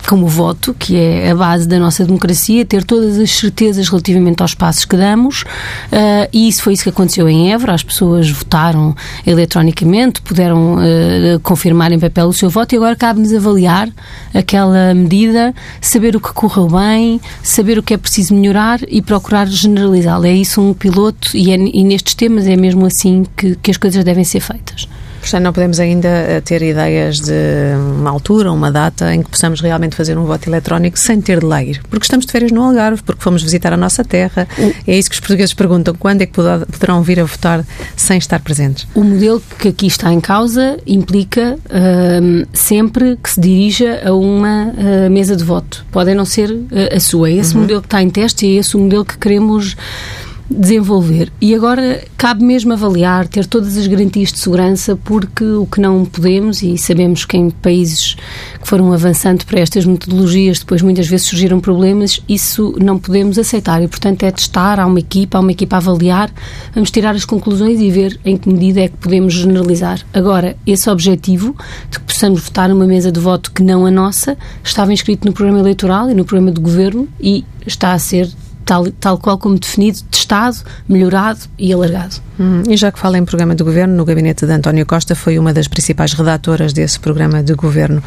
como 0.09 0.25
o 0.25 0.27
voto, 0.27 0.73
que 0.73 0.97
é 0.97 1.29
a 1.29 1.35
base 1.35 1.67
da 1.67 1.77
nossa 1.77 2.03
democracia, 2.03 2.65
ter 2.65 2.83
todas 2.83 3.19
as 3.19 3.29
certezas 3.29 3.87
relativamente 3.89 4.41
aos 4.41 4.55
passos 4.55 4.83
que 4.83 4.97
damos, 4.97 5.43
uh, 5.43 6.27
e 6.33 6.49
isso 6.49 6.63
foi 6.63 6.73
isso 6.73 6.81
que 6.81 6.89
aconteceu 6.89 7.29
em 7.29 7.53
Évora. 7.53 7.75
As 7.75 7.83
pessoas 7.83 8.27
votaram 8.27 8.95
eletronicamente, 9.23 10.19
puderam 10.23 10.77
uh, 10.77 11.39
confirmar 11.43 11.91
em 11.91 11.99
papel 11.99 12.25
o 12.25 12.33
seu 12.33 12.49
voto, 12.49 12.73
e 12.73 12.77
agora 12.77 12.95
cabe-nos 12.95 13.31
avaliar 13.31 13.87
aquela 14.33 14.95
medida, 14.95 15.53
saber 15.79 16.15
o 16.15 16.19
que 16.19 16.33
correu 16.33 16.67
bem, 16.67 17.21
saber 17.43 17.77
o 17.77 17.83
que 17.83 17.93
é 17.93 17.97
preciso 17.97 18.33
melhorar 18.33 18.79
e 18.87 19.03
procurar 19.03 19.45
generalizá-la. 19.45 20.27
É 20.27 20.33
isso 20.33 20.59
um 20.59 20.73
piloto, 20.73 21.37
e, 21.37 21.51
é, 21.51 21.55
e 21.55 21.83
nestes 21.83 22.15
temas 22.15 22.47
é 22.47 22.55
mesmo 22.55 22.83
assim 22.83 23.27
que, 23.37 23.55
que 23.57 23.69
as 23.69 23.77
coisas 23.77 24.03
devem 24.03 24.23
ser 24.23 24.39
feitas. 24.39 24.87
Portanto, 25.19 25.43
não 25.43 25.53
podemos 25.53 25.79
ainda 25.79 26.07
eh, 26.07 26.41
ter 26.41 26.61
ideias 26.61 27.19
de 27.19 27.33
uma 27.97 28.09
altura, 28.09 28.51
uma 28.51 28.71
data 28.71 29.13
em 29.13 29.21
que 29.21 29.29
possamos 29.29 29.61
realmente 29.61 29.95
fazer 29.95 30.17
um 30.17 30.25
voto 30.25 30.49
eletrónico 30.49 30.97
sem 30.97 31.21
ter 31.21 31.39
de 31.39 31.45
lá 31.45 31.63
ir. 31.63 31.81
Porque 31.89 32.05
estamos 32.05 32.25
de 32.25 32.31
férias 32.31 32.51
no 32.51 32.63
Algarve, 32.63 33.01
porque 33.03 33.21
fomos 33.21 33.43
visitar 33.43 33.73
a 33.73 33.77
nossa 33.77 34.03
terra. 34.03 34.47
É 34.87 34.97
isso 34.97 35.09
que 35.09 35.15
os 35.15 35.19
portugueses 35.19 35.53
perguntam: 35.53 35.93
quando 35.93 36.21
é 36.21 36.25
que 36.25 36.33
poderão 36.33 37.01
vir 37.01 37.19
a 37.19 37.25
votar 37.25 37.65
sem 37.95 38.17
estar 38.17 38.39
presentes? 38.39 38.87
O 38.95 39.03
modelo 39.03 39.41
que 39.57 39.69
aqui 39.69 39.87
está 39.87 40.11
em 40.11 40.19
causa 40.19 40.77
implica 40.85 41.57
uh, 41.65 42.47
sempre 42.53 43.17
que 43.21 43.29
se 43.29 43.39
dirija 43.39 44.01
a 44.05 44.13
uma 44.13 44.67
uh, 44.67 45.09
mesa 45.09 45.35
de 45.35 45.43
voto. 45.43 45.85
Pode 45.91 46.13
não 46.13 46.25
ser 46.25 46.51
uh, 46.51 46.95
a 46.95 46.99
sua. 46.99 47.29
É 47.29 47.33
esse 47.33 47.53
uhum. 47.55 47.61
modelo 47.61 47.81
que 47.81 47.87
está 47.87 48.01
em 48.01 48.09
teste 48.09 48.45
e 48.45 48.57
é 48.57 48.59
esse 48.59 48.75
o 48.75 48.79
modelo 48.79 49.05
que 49.05 49.17
queremos 49.17 49.75
desenvolver. 50.49 51.31
E 51.39 51.53
agora 51.53 52.03
cabe 52.17 52.43
mesmo 52.43 52.73
avaliar, 52.73 53.27
ter 53.27 53.45
todas 53.45 53.77
as 53.77 53.85
garantias 53.85 54.31
de 54.31 54.39
segurança, 54.39 54.95
porque 54.95 55.43
o 55.43 55.65
que 55.65 55.79
não 55.79 56.03
podemos, 56.05 56.63
e 56.63 56.77
sabemos 56.77 57.23
que 57.23 57.37
em 57.37 57.49
países 57.49 58.15
que 58.59 58.67
foram 58.67 58.91
avançando 58.91 59.45
para 59.45 59.59
estas 59.59 59.85
metodologias, 59.85 60.59
depois 60.59 60.81
muitas 60.81 61.07
vezes 61.07 61.27
surgiram 61.27 61.59
problemas, 61.59 62.21
isso 62.27 62.75
não 62.81 62.97
podemos 62.97 63.37
aceitar. 63.37 63.81
E, 63.83 63.87
portanto, 63.87 64.23
é 64.23 64.31
testar, 64.31 64.79
há 64.79 64.85
uma 64.85 64.99
equipa, 64.99 65.37
há 65.37 65.41
uma 65.41 65.51
equipa 65.51 65.75
a 65.75 65.79
avaliar, 65.79 66.31
vamos 66.73 66.89
tirar 66.89 67.15
as 67.15 67.25
conclusões 67.25 67.79
e 67.79 67.89
ver 67.91 68.19
em 68.25 68.35
que 68.35 68.49
medida 68.49 68.81
é 68.81 68.87
que 68.87 68.97
podemos 68.97 69.33
generalizar. 69.33 70.01
Agora, 70.13 70.57
esse 70.65 70.89
objetivo 70.89 71.55
de 71.89 71.99
que 71.99 72.05
possamos 72.05 72.41
votar 72.41 72.69
numa 72.69 72.87
mesa 72.87 73.11
de 73.11 73.19
voto 73.19 73.51
que 73.51 73.61
não 73.61 73.85
a 73.85 73.91
nossa, 73.91 74.37
estava 74.63 74.91
inscrito 74.91 75.27
no 75.27 75.33
programa 75.33 75.59
eleitoral 75.59 76.09
e 76.09 76.13
no 76.13 76.25
programa 76.25 76.51
de 76.51 76.59
governo 76.59 77.07
e 77.19 77.45
está 77.65 77.93
a 77.93 77.99
ser 77.99 78.29
tal, 78.65 78.85
tal 78.91 79.17
qual 79.17 79.37
como 79.37 79.57
definido, 79.57 79.99
testado, 80.11 80.57
melhorado 80.87 81.39
e 81.57 81.73
alargado. 81.73 82.17
Hum, 82.39 82.63
e 82.67 82.77
já 82.77 82.91
que 82.91 82.99
fala 82.99 83.17
em 83.17 83.25
programa 83.25 83.55
de 83.55 83.63
governo, 83.63 83.95
no 83.95 84.05
gabinete 84.05 84.45
de 84.45 84.51
António 84.51 84.85
Costa 84.85 85.15
foi 85.15 85.39
uma 85.39 85.53
das 85.53 85.67
principais 85.67 86.13
redatoras 86.13 86.73
desse 86.73 86.99
programa 86.99 87.43
de 87.43 87.53
governo. 87.53 88.01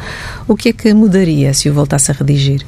O 0.47 0.55
que 0.55 0.69
é 0.69 0.73
que 0.73 0.93
mudaria 0.93 1.53
se 1.53 1.69
o 1.69 1.73
voltasse 1.73 2.11
a 2.11 2.15
redigir? 2.15 2.65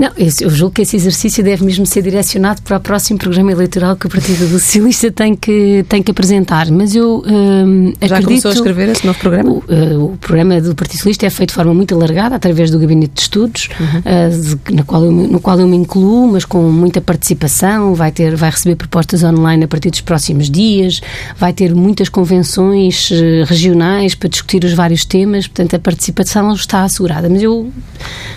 Não, 0.00 0.10
eu 0.16 0.48
julgo 0.48 0.76
que 0.76 0.80
esse 0.80 0.96
exercício 0.96 1.44
deve 1.44 1.62
mesmo 1.62 1.84
ser 1.84 2.00
direcionado 2.00 2.62
para 2.62 2.78
o 2.78 2.80
próximo 2.80 3.18
programa 3.18 3.52
eleitoral 3.52 3.94
que 3.96 4.06
o 4.06 4.08
Partido 4.08 4.48
Socialista 4.48 5.10
tem 5.10 5.36
que, 5.36 5.84
tem 5.90 6.02
que 6.02 6.10
apresentar. 6.10 6.70
Mas 6.70 6.94
eu 6.94 7.22
hum, 7.26 7.92
Já 8.00 8.16
acredito... 8.16 8.24
começou 8.24 8.50
a 8.50 8.54
escrever 8.54 8.88
esse 8.88 9.06
novo 9.06 9.18
programa? 9.18 9.50
O, 9.50 9.58
uh, 9.58 10.04
o, 10.06 10.16
programa 10.16 10.58
do 10.58 10.74
Partido 10.74 10.96
Socialista 10.96 11.26
é 11.26 11.30
feito 11.30 11.50
de 11.50 11.54
forma 11.54 11.74
muito 11.74 11.94
alargada, 11.94 12.34
através 12.34 12.70
do 12.70 12.78
Gabinete 12.78 13.12
de 13.12 13.20
Estudos, 13.20 13.68
uhum. 13.78 13.98
uh, 13.98 14.74
no, 14.74 14.84
qual 14.86 15.04
eu, 15.04 15.12
no 15.12 15.38
qual 15.38 15.60
eu 15.60 15.68
me 15.68 15.76
incluo, 15.76 16.32
mas 16.32 16.46
com 16.46 16.62
muita 16.62 17.02
participação, 17.02 17.94
vai, 17.94 18.10
ter, 18.10 18.34
vai 18.36 18.48
receber 18.48 18.76
propostas 18.76 19.22
online 19.22 19.64
a 19.64 19.68
partir 19.68 19.90
dos 19.90 20.00
próximos 20.00 20.50
dias, 20.50 21.02
vai 21.36 21.52
ter 21.52 21.74
muitas 21.74 22.08
convenções 22.08 23.10
uh, 23.10 23.44
regionais 23.44 24.14
para 24.14 24.30
discutir 24.30 24.64
os 24.64 24.72
vários 24.72 25.04
temas, 25.04 25.46
portanto 25.46 25.76
a 25.76 25.78
participação 25.78 26.54
está 26.54 26.84
assegurada. 26.84 27.28
Mas 27.28 27.42
eu 27.42 27.70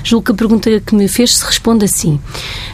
julgo 0.04 0.26
que 0.26 0.32
a 0.34 0.36
pergunta 0.36 0.70
que 0.82 0.94
me 0.94 1.08
fez 1.08 1.36
se 1.38 1.53
responde 1.54 1.86
assim. 1.86 2.20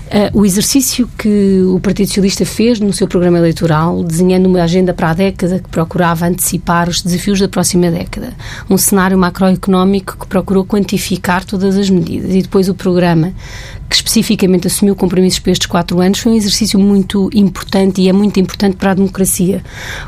Uh, 0.10 0.40
o 0.40 0.44
exercício 0.44 1.08
que 1.20 1.62
o 1.68 1.80
Partido 1.80 2.08
Socialista 2.08 2.44
fez 2.44 2.80
no 2.80 2.92
seu 2.92 3.08
programa 3.08 3.38
eleitoral, 3.38 4.04
desenhando 4.04 4.48
uma 4.48 4.64
agenda 4.64 4.92
para 4.92 5.12
a 5.12 5.14
década 5.14 5.60
que 5.60 5.70
procurava 5.70 6.26
antecipar 6.26 6.90
os 6.90 7.04
desafios 7.04 7.40
da 7.40 7.48
próxima 7.48 7.92
década. 7.92 8.34
Um 8.68 8.76
cenário 8.76 9.16
macroeconómico 9.20 10.18
que 10.18 10.26
procurou 10.26 10.66
quantificar 10.66 11.46
todas 11.46 11.78
as 11.78 11.92
medidas. 11.92 12.34
E 12.34 12.42
depois 12.42 12.68
o 12.68 12.74
programa 12.74 13.34
que 13.88 13.96
especificamente 13.96 14.68
assumiu 14.68 14.96
compromissos 14.96 15.40
para 15.40 15.52
estes 15.52 15.68
quatro 15.68 16.00
anos, 16.00 16.20
foi 16.20 16.34
um 16.34 16.36
exercício 16.36 16.80
muito 16.80 17.30
importante 17.34 18.02
e 18.02 18.08
é 18.08 18.14
muito 18.14 18.40
importante 18.40 18.78
para 18.78 18.92
a 18.92 18.94
democracia, 18.94 19.64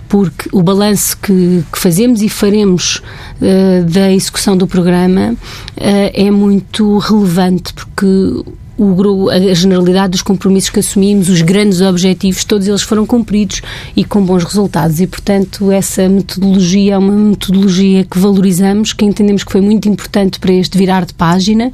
porque 0.08 0.50
o 0.52 0.62
balanço 0.62 1.18
que, 1.18 1.64
que 1.72 1.80
fazemos 1.80 2.22
e 2.22 2.30
faremos 2.30 3.02
uh, 3.42 3.84
da 3.86 4.12
execução 4.12 4.56
do 4.56 4.68
programa 4.68 5.34
uh, 5.34 6.12
é 6.14 6.30
muito 6.30 7.00
relevante, 7.00 7.74
porque 7.74 8.44
o, 8.82 9.30
a 9.30 9.54
generalidade 9.54 10.12
dos 10.12 10.22
compromissos 10.22 10.70
que 10.70 10.80
assumimos, 10.80 11.30
os 11.30 11.42
grandes 11.42 11.82
objetivos, 11.82 12.44
todos 12.44 12.68
eles 12.68 12.82
foram 12.82 13.06
cumpridos 13.06 13.62
e 13.96 14.04
com 14.04 14.24
bons 14.24 14.44
resultados. 14.44 15.00
E, 15.00 15.08
portanto, 15.08 15.72
essa 15.72 16.10
metodologia 16.10 16.96
é 16.96 16.98
uma 16.98 17.12
metodologia 17.12 18.04
que 18.04 18.18
valorizamos, 18.18 18.94
que 18.94 19.06
entendemos 19.06 19.44
que 19.44 19.52
foi 19.52 19.62
muito 19.62 19.88
importante 19.88 20.40
para 20.40 20.52
este 20.54 20.78
virar 20.78 21.06
de 21.06 21.14
página. 21.14 21.72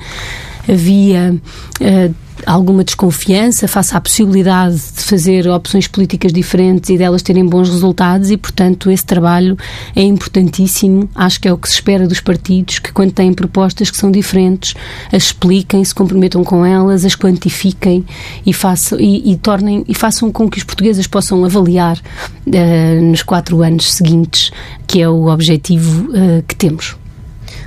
Havia. 0.67 1.35
Uh, 1.79 2.26
alguma 2.47 2.83
desconfiança 2.83 3.67
face 3.67 3.95
à 3.95 4.01
possibilidade 4.01 4.75
de 4.75 5.03
fazer 5.03 5.47
opções 5.49 5.87
políticas 5.87 6.31
diferentes 6.31 6.89
e 6.89 6.97
delas 6.97 7.21
terem 7.21 7.45
bons 7.45 7.69
resultados 7.69 8.31
e, 8.31 8.37
portanto, 8.37 8.89
esse 8.89 9.05
trabalho 9.05 9.57
é 9.95 10.01
importantíssimo. 10.01 11.09
Acho 11.13 11.41
que 11.41 11.47
é 11.47 11.53
o 11.53 11.57
que 11.57 11.67
se 11.67 11.75
espera 11.75 12.07
dos 12.07 12.21
partidos, 12.21 12.79
que 12.79 12.91
quando 12.93 13.11
têm 13.11 13.33
propostas 13.33 13.91
que 13.91 13.97
são 13.97 14.09
diferentes, 14.09 14.73
as 15.11 15.27
expliquem, 15.27 15.83
se 15.83 15.93
comprometam 15.93 16.43
com 16.43 16.65
elas, 16.65 17.03
as 17.03 17.15
quantifiquem 17.15 18.05
e 18.45 18.53
façam, 18.53 18.99
e, 18.99 19.31
e 19.31 19.37
tornem, 19.37 19.83
e 19.87 19.93
façam 19.93 20.31
com 20.31 20.49
que 20.49 20.57
os 20.57 20.63
portugueses 20.63 21.05
possam 21.05 21.43
avaliar 21.43 21.97
uh, 21.97 23.01
nos 23.01 23.23
quatro 23.23 23.61
anos 23.61 23.93
seguintes, 23.93 24.51
que 24.87 25.01
é 25.01 25.09
o 25.09 25.27
objetivo 25.27 26.09
uh, 26.09 26.43
que 26.47 26.55
temos. 26.55 26.95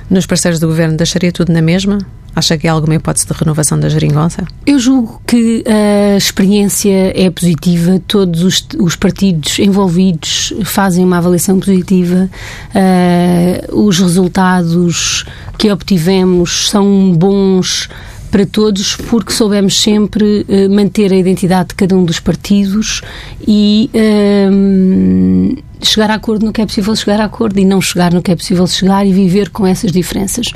Nos 0.09 0.25
parceiros 0.25 0.59
do 0.59 0.67
governo 0.67 0.97
deixaria 0.97 1.31
tudo 1.31 1.53
na 1.53 1.61
mesma? 1.61 1.99
Acha 2.33 2.57
que 2.57 2.67
há 2.67 2.71
alguma 2.71 2.95
hipótese 2.95 3.27
de 3.27 3.33
renovação 3.33 3.77
da 3.77 3.89
geringonça? 3.89 4.45
Eu 4.65 4.79
julgo 4.79 5.21
que 5.27 5.63
a 5.67 6.15
experiência 6.15 7.11
é 7.13 7.29
positiva, 7.29 8.01
todos 8.07 8.43
os, 8.43 8.65
os 8.79 8.95
partidos 8.95 9.59
envolvidos 9.59 10.53
fazem 10.63 11.03
uma 11.03 11.17
avaliação 11.17 11.59
positiva, 11.59 12.29
uh, 12.73 13.85
os 13.85 13.99
resultados 13.99 15.25
que 15.57 15.69
obtivemos 15.69 16.69
são 16.69 17.11
bons 17.11 17.89
para 18.31 18.45
todos, 18.45 18.95
porque 18.95 19.33
soubemos 19.33 19.81
sempre 19.81 20.45
uh, 20.47 20.73
manter 20.73 21.11
a 21.11 21.15
identidade 21.17 21.69
de 21.69 21.75
cada 21.75 21.97
um 21.97 22.05
dos 22.05 22.21
partidos 22.21 23.01
e 23.45 23.89
uh, 23.93 25.61
chegar 25.85 26.09
a 26.09 26.15
acordo 26.15 26.45
no 26.45 26.53
que 26.53 26.61
é 26.61 26.65
possível 26.65 26.95
chegar 26.95 27.19
a 27.19 27.25
acordo 27.25 27.59
e 27.59 27.65
não 27.65 27.81
chegar 27.81 28.13
no 28.13 28.21
que 28.21 28.31
é 28.31 28.35
possível 28.37 28.65
chegar 28.67 29.05
e 29.05 29.11
viver 29.11 29.49
com 29.49 29.67
essas 29.67 29.91
diferenças. 29.91 30.47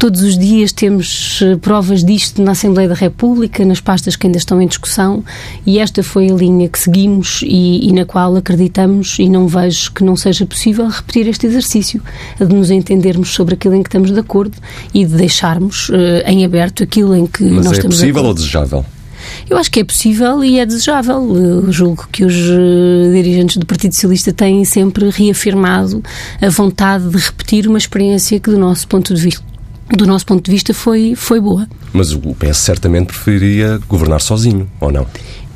Todos 0.00 0.22
os 0.22 0.38
dias 0.38 0.72
temos 0.72 1.40
eh, 1.42 1.56
provas 1.56 2.02
disto 2.02 2.40
na 2.40 2.52
Assembleia 2.52 2.88
da 2.88 2.94
República, 2.94 3.66
nas 3.66 3.82
pastas 3.82 4.16
que 4.16 4.26
ainda 4.26 4.38
estão 4.38 4.58
em 4.58 4.66
discussão, 4.66 5.22
e 5.66 5.78
esta 5.78 6.02
foi 6.02 6.30
a 6.30 6.34
linha 6.34 6.70
que 6.70 6.78
seguimos 6.78 7.42
e, 7.42 7.86
e 7.86 7.92
na 7.92 8.06
qual 8.06 8.34
acreditamos, 8.34 9.18
e 9.18 9.28
não 9.28 9.46
vejo 9.46 9.92
que 9.92 10.02
não 10.02 10.16
seja 10.16 10.46
possível 10.46 10.88
repetir 10.88 11.28
este 11.28 11.46
exercício, 11.46 12.02
de 12.38 12.46
nos 12.46 12.70
entendermos 12.70 13.34
sobre 13.34 13.52
aquilo 13.52 13.74
em 13.74 13.82
que 13.82 13.90
estamos 13.90 14.10
de 14.10 14.18
acordo 14.18 14.56
e 14.94 15.04
de 15.04 15.14
deixarmos 15.16 15.90
uh, 15.90 15.94
em 16.24 16.46
aberto 16.46 16.82
aquilo 16.82 17.14
em 17.14 17.26
que 17.26 17.44
Mas 17.44 17.66
nós 17.66 17.72
é 17.74 17.76
estamos 17.76 17.76
de 17.76 17.82
acordo. 17.82 17.92
Mas 17.92 17.98
é 17.98 18.06
possível 18.06 18.24
ou 18.24 18.34
desejável? 18.34 18.84
Eu 19.50 19.58
acho 19.58 19.70
que 19.70 19.80
é 19.80 19.84
possível 19.84 20.42
e 20.42 20.58
é 20.60 20.64
desejável. 20.64 21.36
Eu 21.36 21.70
julgo 21.70 22.08
que 22.10 22.24
os 22.24 22.34
eh, 22.34 23.12
dirigentes 23.12 23.58
do 23.58 23.66
Partido 23.66 23.94
Socialista 23.94 24.32
têm 24.32 24.64
sempre 24.64 25.10
reafirmado 25.10 26.02
a 26.40 26.48
vontade 26.48 27.06
de 27.06 27.18
repetir 27.18 27.68
uma 27.68 27.76
experiência 27.76 28.40
que, 28.40 28.50
do 28.50 28.58
nosso 28.58 28.88
ponto 28.88 29.14
de 29.14 29.20
vista, 29.20 29.49
do 29.96 30.06
nosso 30.06 30.26
ponto 30.26 30.44
de 30.44 30.50
vista, 30.50 30.72
foi, 30.72 31.14
foi 31.16 31.40
boa. 31.40 31.68
Mas 31.92 32.12
o 32.12 32.20
PS 32.34 32.58
certamente 32.58 33.06
preferiria 33.06 33.78
governar 33.88 34.20
sozinho, 34.20 34.70
ou 34.80 34.92
não? 34.92 35.06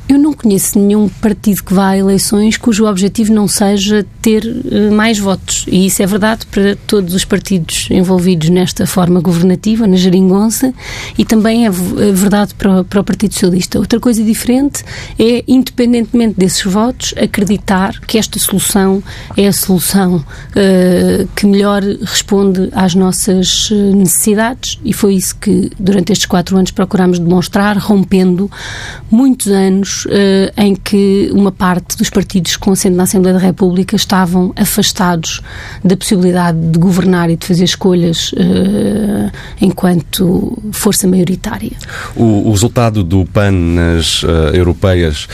Eu 0.07 0.19
não 0.19 0.33
conheço 0.33 0.77
nenhum 0.77 1.09
partido 1.09 1.63
que 1.63 1.73
vá 1.73 1.89
a 1.89 1.97
eleições 1.97 2.57
cujo 2.57 2.85
objetivo 2.85 3.33
não 3.33 3.47
seja 3.47 4.05
ter 4.21 4.45
uh, 4.45 4.93
mais 4.93 5.17
votos. 5.17 5.65
E 5.67 5.87
isso 5.87 6.03
é 6.03 6.05
verdade 6.05 6.45
para 6.45 6.75
todos 6.87 7.15
os 7.15 7.25
partidos 7.25 7.87
envolvidos 7.89 8.49
nesta 8.49 8.85
forma 8.85 9.19
governativa, 9.19 9.87
na 9.87 9.95
geringonça, 9.95 10.71
e 11.17 11.25
também 11.25 11.65
é, 11.65 11.69
é 11.69 12.11
verdade 12.11 12.53
para, 12.53 12.83
para, 12.83 13.01
o 13.01 13.03
Partido 13.03 13.33
Socialista. 13.33 13.79
Outra 13.79 13.99
coisa 13.99 14.23
diferente 14.23 14.83
é, 15.17 15.43
independentemente 15.47 16.35
desses 16.37 16.63
votos, 16.63 17.15
acreditar 17.17 17.99
que 18.01 18.19
esta 18.19 18.37
solução 18.37 19.01
é 19.35 19.47
a 19.47 19.53
solução 19.53 20.17
uh, 20.17 21.27
que 21.35 21.47
melhor 21.47 21.81
responde 21.81 22.69
às 22.73 22.93
nossas 22.93 23.69
eh, 23.71 23.75
necessidades, 23.95 24.79
e 24.83 24.93
foi 24.93 25.15
isso 25.15 25.35
que 25.37 25.71
durante 25.79 26.11
estes 26.11 26.27
quatro 26.27 26.57
anos 26.57 26.71
procuramos 26.71 27.17
demonstrar, 27.17 27.77
rompendo 27.77 28.51
muitos 29.09 29.47
anos 29.47 29.94
uh, 30.03 30.09
em 30.57 30.75
que 30.75 31.29
uma 31.31 31.51
parte 31.51 31.95
dos 31.97 32.09
partidos 32.09 32.57
com 32.57 32.71
assento 32.71 32.95
na 32.95 33.03
Assembleia 33.03 33.37
da 33.37 33.41
República 33.41 33.95
estavam 33.95 34.51
afastados 34.57 35.41
da 35.83 35.95
possibilidade 35.95 36.59
de 36.59 36.77
governar 36.77 37.29
e 37.29 37.37
de 37.37 37.45
fazer 37.45 37.63
escolhas 37.63 38.33
uh, 38.33 39.31
enquanto 39.61 40.61
força 40.73 41.07
maioritária. 41.07 41.71
O, 42.15 42.49
o, 42.49 42.51
resultado 42.51 43.03
do 43.03 43.25
PAN 43.25 43.51
nas 43.51 44.23
uh, 44.23 44.27
europeias 44.53 45.27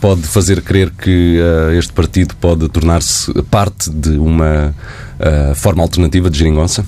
pode 0.00 0.22
fazer 0.22 0.60
crer 0.60 0.90
que 0.90 1.38
este 1.78 1.92
partido 1.92 2.34
pode 2.36 2.68
tornar-se 2.68 3.32
parte 3.44 3.90
de 3.90 4.10
uma 4.18 4.74
forma 5.54 5.82
alternativa 5.82 6.28
de 6.28 6.38
geringonça? 6.38 6.84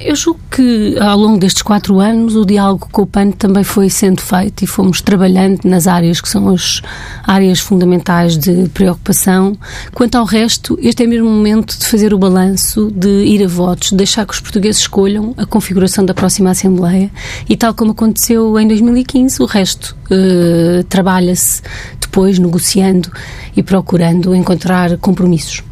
Eu 0.00 0.16
julgo 0.16 0.40
que 0.50 0.98
ao 0.98 1.16
longo 1.16 1.38
destes 1.38 1.62
quatro 1.62 2.00
anos 2.00 2.34
o 2.34 2.44
diálogo 2.44 2.88
com 2.90 3.02
o 3.02 3.06
PAN 3.06 3.30
também 3.30 3.62
foi 3.62 3.88
sendo 3.88 4.20
feito 4.20 4.64
e 4.64 4.66
fomos 4.66 5.00
trabalhando 5.00 5.60
nas 5.64 5.86
áreas 5.86 6.20
que 6.20 6.28
são 6.28 6.48
as 6.48 6.82
áreas 7.24 7.60
fundamentais 7.60 8.36
de 8.36 8.68
preocupação. 8.70 9.56
Quanto 9.94 10.16
ao 10.16 10.24
resto, 10.24 10.76
este 10.82 11.04
é 11.04 11.06
mesmo 11.06 11.28
o 11.28 11.32
momento 11.32 11.78
de 11.78 11.86
fazer 11.86 12.12
o 12.12 12.18
balanço, 12.18 12.90
de 12.90 13.24
ir 13.24 13.44
a 13.44 13.46
votos, 13.46 13.90
de 13.90 13.96
deixar 13.96 14.26
que 14.26 14.34
os 14.34 14.40
portugueses 14.40 14.80
escolham 14.80 15.32
a 15.36 15.46
configuração 15.46 16.04
da 16.04 16.14
próxima 16.14 16.50
Assembleia 16.50 17.10
e, 17.48 17.56
tal 17.56 17.72
como 17.72 17.92
aconteceu 17.92 18.58
em 18.58 18.66
2015, 18.66 19.40
o 19.42 19.46
resto 19.46 19.96
uh, 20.10 20.82
trabalha-se 20.84 21.62
depois 22.00 22.38
negociando 22.38 23.10
e 23.56 23.62
procurando 23.62 24.34
encontrar 24.34 24.96
compromissos. 24.98 25.67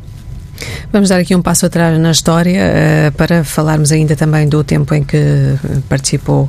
Vamos 0.92 1.08
dar 1.08 1.18
aqui 1.18 1.34
um 1.34 1.42
passo 1.42 1.66
atrás 1.66 1.98
na 1.98 2.10
história 2.10 2.60
uh, 2.60 3.12
para 3.12 3.44
falarmos 3.44 3.92
ainda 3.92 4.16
também 4.16 4.48
do 4.48 4.62
tempo 4.64 4.94
em 4.94 5.02
que 5.02 5.18
participou 5.88 6.44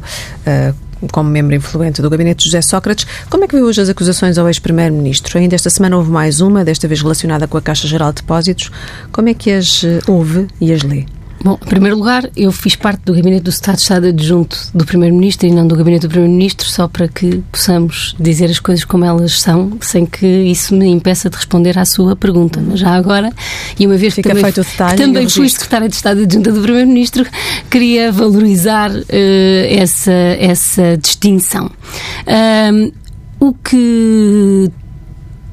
uh, 0.46 0.88
como 1.12 1.30
membro 1.30 1.56
influente 1.56 2.02
do 2.02 2.10
gabinete 2.10 2.40
de 2.40 2.46
José 2.46 2.62
Sócrates. 2.62 3.06
Como 3.30 3.44
é 3.44 3.48
que 3.48 3.56
viu 3.56 3.66
hoje 3.66 3.82
as 3.82 3.90
acusações 3.90 4.38
ao 4.38 4.48
ex-primeiro-ministro? 4.48 5.38
Ainda 5.38 5.56
esta 5.56 5.70
semana 5.70 5.98
houve 5.98 6.10
mais 6.10 6.42
uma, 6.42 6.64
desta 6.64 6.88
vez 6.88 7.02
relacionada 7.02 7.48
com 7.48 7.58
a 7.58 7.62
Caixa 7.62 7.88
Geral 7.88 8.12
de 8.12 8.22
Depósitos. 8.22 8.72
Como 9.12 9.30
é 9.30 9.34
que 9.34 9.52
as 9.52 9.84
uh, 9.84 10.00
ouve 10.08 10.48
e 10.60 10.72
as 10.72 10.84
lê? 10.84 11.06
Bom, 11.44 11.58
em 11.62 11.67
primeiro 11.67 11.98
lugar, 11.98 12.29
eu 12.36 12.51
fiz 12.51 12.75
parte 12.75 13.01
do 13.06 13.13
Gabinete 13.13 13.44
do 13.44 13.50
Estado 13.50 13.75
de 13.75 13.82
Estado 13.82 14.08
adjunto 14.08 14.58
do 14.74 14.86
Primeiro-Ministro 14.86 15.48
e 15.48 15.51
não 15.51 15.67
do 15.67 15.75
Gabinete 15.75 16.01
do 16.01 16.10
Primeiro-Ministro, 16.10 16.67
só 16.67 16.88
para 16.88 17.08
que 17.08 17.44
possamos 17.51 18.15
dizer 18.20 18.46
as 18.46 18.60
coisas 18.60 18.84
como 18.84 19.06
elas 19.06 19.39
são, 19.39 19.77
sem 19.79 20.06
que 20.06 20.25
isso 20.25 20.75
me 20.75 20.88
impeça 20.88 21.29
de 21.29 21.36
responder 21.36 21.77
à 21.77 21.86
sua 21.86 22.15
pergunta. 22.15 22.62
Mas 22.65 22.79
já 22.79 22.94
agora, 22.94 23.32
e 23.79 23.86
uma 23.86 23.98
vez 23.98 24.15
Fica 24.15 24.29
que 24.29 24.36
também, 24.36 24.51
feito 24.51 24.62
o 24.62 24.70
detalhe 24.72 24.98
que 24.98 25.03
também 25.03 25.29
fui. 25.29 25.48
Secretária 25.48 25.88
de 25.88 25.96
Estado 25.96 26.22
adjunta 26.22 26.51
do 26.51 26.62
Primeiro-Ministro, 26.62 27.25
queria 27.70 28.12
valorizar 28.12 28.91
eh, 29.10 29.77
essa, 29.77 30.12
essa 30.12 30.98
distinção. 30.98 31.72
Ahm, 32.25 32.91
o 33.39 33.53
que 33.53 34.72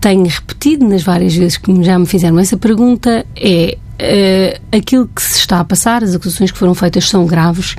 tenho 0.00 0.26
repetido 0.26 0.86
nas 0.86 1.02
várias 1.02 1.34
vezes 1.34 1.56
que 1.56 1.82
já 1.82 1.98
me 1.98 2.06
fizeram 2.06 2.38
essa 2.38 2.56
pergunta 2.56 3.24
é 3.36 3.78
eh, 3.98 4.60
aquilo 4.72 5.08
que 5.08 5.22
se 5.22 5.38
está 5.38 5.60
a 5.60 5.64
passar, 5.64 6.02
as 6.02 6.14
acusações 6.14 6.50
que 6.50 6.58
foram 6.58 6.74
feitas 6.74 7.08
são 7.08 7.26
graves 7.26 7.76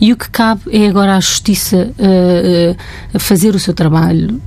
e 0.00 0.12
o 0.12 0.16
que 0.16 0.30
cabe 0.30 0.62
é 0.70 0.86
agora 0.88 1.16
à 1.16 1.20
Justiça 1.20 1.90
eh, 1.98 2.76
eh, 3.14 3.18
fazer 3.18 3.54
o 3.54 3.58
seu 3.58 3.74
trabalho, 3.74 4.40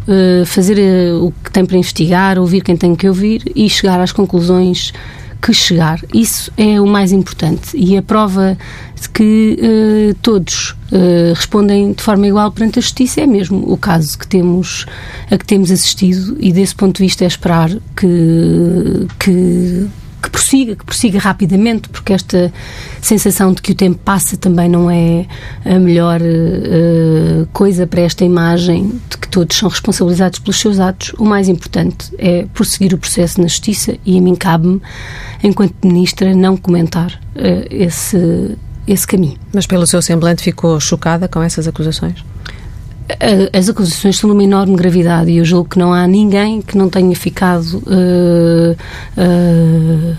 fazer 0.45 0.77
o 1.15 1.31
que 1.43 1.51
tem 1.51 1.65
para 1.65 1.77
investigar, 1.77 2.39
ouvir 2.39 2.61
quem 2.61 2.75
tem 2.75 2.95
que 2.95 3.07
ouvir 3.07 3.43
e 3.55 3.69
chegar 3.69 3.99
às 3.99 4.11
conclusões 4.11 4.91
que 5.41 5.53
chegar. 5.53 5.99
Isso 6.13 6.51
é 6.55 6.79
o 6.79 6.85
mais 6.85 7.11
importante 7.11 7.75
e 7.75 7.97
a 7.97 8.01
prova 8.01 8.57
de 9.01 9.09
que 9.09 9.57
eh, 9.59 10.15
todos 10.21 10.75
eh, 10.91 11.33
respondem 11.35 11.93
de 11.93 12.03
forma 12.03 12.27
igual 12.27 12.51
perante 12.51 12.77
a 12.77 12.81
justiça 12.81 13.21
é 13.21 13.25
mesmo 13.25 13.63
o 13.71 13.75
caso 13.75 14.17
que 14.17 14.27
temos 14.27 14.85
a 15.29 15.37
que 15.37 15.45
temos 15.45 15.71
assistido 15.71 16.37
e 16.39 16.53
desse 16.53 16.75
ponto 16.75 16.97
de 16.97 17.03
vista 17.03 17.23
é 17.23 17.27
esperar 17.27 17.71
que 17.95 19.07
que 19.17 19.87
que 20.21 20.29
prossiga, 20.29 20.75
que 20.75 20.85
prossiga 20.85 21.19
rapidamente, 21.19 21.89
porque 21.89 22.13
esta 22.13 22.51
sensação 23.01 23.53
de 23.53 23.61
que 23.61 23.71
o 23.71 23.75
tempo 23.75 23.99
passa 24.03 24.37
também 24.37 24.69
não 24.69 24.89
é 24.89 25.25
a 25.65 25.79
melhor 25.79 26.21
eh, 26.21 27.45
coisa 27.51 27.87
para 27.87 28.01
esta 28.01 28.23
imagem 28.23 28.99
de 29.09 29.17
que 29.17 29.27
todos 29.27 29.57
são 29.57 29.67
responsabilizados 29.67 30.39
pelos 30.39 30.59
seus 30.59 30.79
atos. 30.79 31.13
O 31.17 31.25
mais 31.25 31.49
importante 31.49 32.13
é 32.17 32.45
prosseguir 32.53 32.93
o 32.93 32.97
processo 32.97 33.41
na 33.41 33.47
Justiça 33.47 33.97
e 34.05 34.17
a 34.17 34.21
mim 34.21 34.35
cabe-me, 34.35 34.81
enquanto 35.43 35.75
Ministra, 35.83 36.35
não 36.35 36.55
comentar 36.55 37.19
eh, 37.35 37.67
esse, 37.69 38.57
esse 38.87 39.07
caminho. 39.07 39.37
Mas 39.53 39.65
pelo 39.65 39.87
seu 39.87 40.01
semblante 40.01 40.43
ficou 40.43 40.79
chocada 40.79 41.27
com 41.27 41.41
essas 41.41 41.67
acusações? 41.67 42.23
As 43.53 43.69
acusações 43.69 44.17
são 44.17 44.29
de 44.29 44.33
uma 44.33 44.43
enorme 44.43 44.75
gravidade 44.75 45.31
e 45.31 45.37
eu 45.37 45.45
julgo 45.45 45.69
que 45.69 45.79
não 45.79 45.93
há 45.93 46.07
ninguém 46.07 46.61
que 46.61 46.77
não 46.77 46.89
tenha 46.89 47.15
ficado 47.15 47.81
eh, 47.87 48.75
eh, 49.17 50.15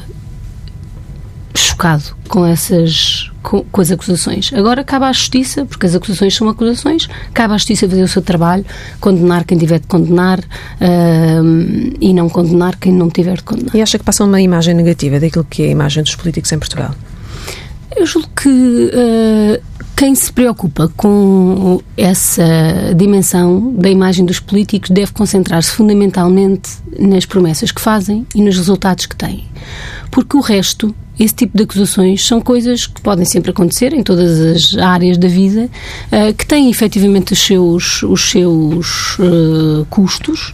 chocado 1.54 2.16
com 2.28 2.44
essas 2.44 3.30
com, 3.42 3.62
com 3.64 3.80
as 3.80 3.90
acusações. 3.90 4.52
Agora 4.52 4.84
cabe 4.84 5.04
à 5.04 5.12
justiça, 5.12 5.64
porque 5.64 5.86
as 5.86 5.94
acusações 5.94 6.34
são 6.34 6.48
acusações, 6.48 7.08
cabe 7.32 7.54
à 7.54 7.56
justiça 7.56 7.88
fazer 7.88 8.02
o 8.02 8.08
seu 8.08 8.22
trabalho, 8.22 8.64
condenar 9.00 9.44
quem 9.44 9.58
tiver 9.58 9.80
de 9.80 9.86
condenar 9.86 10.40
eh, 10.80 11.40
e 12.00 12.12
não 12.12 12.28
condenar 12.28 12.76
quem 12.76 12.92
não 12.92 13.10
tiver 13.10 13.36
de 13.36 13.42
condenar. 13.42 13.74
E 13.74 13.82
acha 13.82 13.98
que 13.98 14.04
passa 14.04 14.24
uma 14.24 14.40
imagem 14.40 14.74
negativa 14.74 15.18
daquilo 15.18 15.44
que 15.48 15.62
é 15.62 15.66
a 15.66 15.70
imagem 15.70 16.02
dos 16.02 16.14
políticos 16.14 16.52
em 16.52 16.58
Portugal? 16.58 16.94
Eu 17.94 18.06
julgo 18.06 18.28
que 18.34 18.90
quem 20.02 20.16
se 20.16 20.32
preocupa 20.32 20.92
com 20.97 21.80
essa 21.97 22.42
dimensão 22.97 23.73
da 23.73 23.88
imagem 23.88 24.25
dos 24.25 24.40
políticos 24.40 24.90
deve 24.90 25.12
concentrar-se 25.12 25.71
fundamentalmente 25.71 26.71
nas 26.99 27.25
promessas 27.25 27.71
que 27.71 27.80
fazem 27.80 28.26
e 28.35 28.42
nos 28.42 28.56
resultados 28.56 29.06
que 29.06 29.14
têm. 29.14 29.44
Porque 30.11 30.37
o 30.37 30.40
resto, 30.40 30.92
esse 31.16 31.35
tipo 31.35 31.56
de 31.56 31.62
acusações, 31.62 32.26
são 32.26 32.40
coisas 32.40 32.85
que 32.85 33.00
podem 33.00 33.25
sempre 33.25 33.52
acontecer 33.52 33.92
em 33.92 34.02
todas 34.02 34.40
as 34.40 34.76
áreas 34.76 35.16
da 35.16 35.28
vida, 35.28 35.71
eh, 36.11 36.32
que 36.32 36.47
têm 36.47 36.68
efetivamente 36.68 37.32
os 37.32 37.38
seus, 37.38 38.02
os 38.02 38.28
seus 38.28 39.16
eh, 39.21 39.87
custos, 39.88 40.52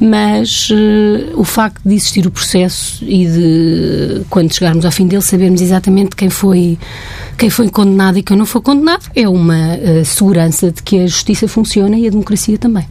mas 0.00 0.70
eh, 0.72 1.32
o 1.36 1.44
facto 1.44 1.80
de 1.86 1.94
existir 1.94 2.26
o 2.26 2.32
processo 2.32 3.04
e 3.04 3.26
de, 3.26 4.24
quando 4.28 4.52
chegarmos 4.52 4.84
ao 4.84 4.90
fim 4.90 5.06
dele, 5.06 5.22
sabermos 5.22 5.60
exatamente 5.60 6.16
quem 6.16 6.28
foi, 6.28 6.76
quem 7.38 7.48
foi 7.48 7.70
condenado 7.70 8.18
e 8.18 8.22
quem 8.22 8.36
não 8.36 8.44
foi 8.44 8.60
condenado, 8.60 9.06
é 9.14 9.28
uma 9.28 9.74
eh, 9.76 10.02
segurança 10.04 10.72
de 10.72 10.82
que 10.82 10.98
a 10.98 11.06
justiça 11.06 11.46
funciona 11.46 11.96
e 11.96 12.08
a 12.08 12.10
democracia 12.10 12.58
também. 12.58 12.84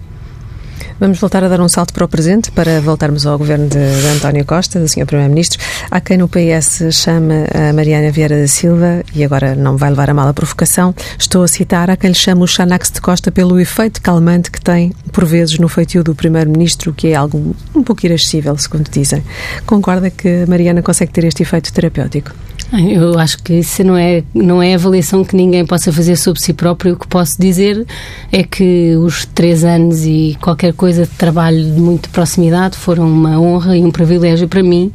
Vamos 1.00 1.20
voltar 1.20 1.44
a 1.44 1.48
dar 1.48 1.60
um 1.60 1.68
salto 1.68 1.94
para 1.94 2.06
o 2.06 2.08
presente, 2.08 2.50
para 2.50 2.82
voltarmos 2.82 3.28
ao 3.28 3.38
governo 3.38 3.68
de, 3.68 3.76
de 3.76 4.08
António 4.08 4.46
Costa, 4.46 4.80
do 4.80 4.88
Sr. 4.88 5.06
Primeiro-Ministro. 5.06 5.60
Há 5.92 6.00
quem 6.00 6.18
no 6.18 6.30
PS 6.30 6.86
chama 6.92 7.46
a 7.54 7.74
Mariana 7.74 8.10
Vieira 8.10 8.40
da 8.40 8.48
Silva, 8.48 9.04
e 9.14 9.24
agora 9.24 9.54
não 9.54 9.76
vai 9.76 9.90
levar 9.90 10.10
a 10.10 10.14
mal 10.14 10.28
a 10.30 10.34
provocação, 10.34 10.96
estou 11.20 11.44
a 11.44 11.48
citar, 11.48 11.90
há 11.90 11.98
quem 11.98 12.10
lhe 12.10 12.16
chama 12.16 12.44
o 12.44 12.48
Xanax 12.48 12.90
de 12.90 13.02
Costa 13.02 13.32
pelo 13.32 13.60
efeito 13.60 14.02
calmante 14.02 14.50
que 14.50 14.62
tem, 14.62 14.94
por 15.12 15.26
vezes, 15.26 15.60
no 15.60 15.68
feitio 15.68 16.04
do 16.04 16.16
Primeiro-Ministro, 16.16 16.94
que 16.94 17.10
é 17.10 17.16
algo 17.16 17.54
um 17.76 17.84
pouco 17.84 18.06
irascível, 18.06 18.58
segundo 18.58 18.90
dizem. 18.90 19.22
Concorda 19.66 20.10
que 20.10 20.46
Mariana 20.48 20.82
consegue 20.82 21.12
ter 21.12 21.26
este 21.26 21.44
efeito 21.44 21.72
terapêutico? 21.72 22.32
Eu 22.74 23.18
acho 23.18 23.42
que 23.42 23.54
isso 23.54 23.82
não 23.82 23.96
é, 23.96 24.24
não 24.34 24.62
é 24.62 24.74
avaliação 24.74 25.24
que 25.24 25.36
ninguém 25.36 25.66
possa 25.66 25.92
fazer 25.92 26.18
sobre 26.18 26.42
si 26.42 26.52
próprio. 26.52 26.94
O 26.94 26.98
que 26.98 27.08
posso 27.08 27.40
dizer 27.40 27.86
é 28.30 28.44
que 28.44 28.94
os 28.98 29.26
três 29.26 29.64
anos 29.64 30.06
e 30.06 30.38
qualquer 30.42 30.74
coisa 30.74 31.04
de 31.04 31.12
trabalho 31.12 31.64
de 31.64 31.80
muita 31.80 32.10
proximidade 32.10 32.76
foram 32.76 33.08
uma 33.08 33.40
honra 33.40 33.78
e 33.78 33.84
um 33.86 33.92
privilégio 33.92 34.50
para 34.50 34.62
mim. 34.62 34.92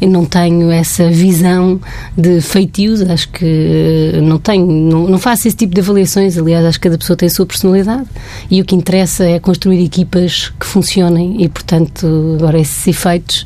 Eu 0.00 0.08
não 0.08 0.24
tenho 0.24 0.70
essa 0.70 1.10
visão 1.10 1.80
de 2.16 2.40
feitios, 2.40 3.02
acho 3.02 3.28
que 3.30 4.20
não 4.22 4.38
tenho, 4.38 4.66
não, 4.66 5.08
não 5.08 5.18
faço 5.18 5.48
esse 5.48 5.56
tipo 5.56 5.74
de 5.74 5.80
avaliações. 5.80 6.38
Aliás, 6.38 6.64
acho 6.64 6.78
que 6.78 6.84
cada 6.88 6.98
pessoa 6.98 7.16
tem 7.16 7.26
a 7.26 7.30
sua 7.30 7.44
personalidade 7.46 8.06
e 8.48 8.60
o 8.60 8.64
que 8.64 8.76
interessa 8.76 9.24
é 9.24 9.40
construir 9.40 9.84
equipas 9.84 10.52
que 10.60 10.66
funcionem 10.66 11.42
e, 11.42 11.48
portanto, 11.48 12.36
agora 12.38 12.60
esses 12.60 12.86
efeitos, 12.86 13.44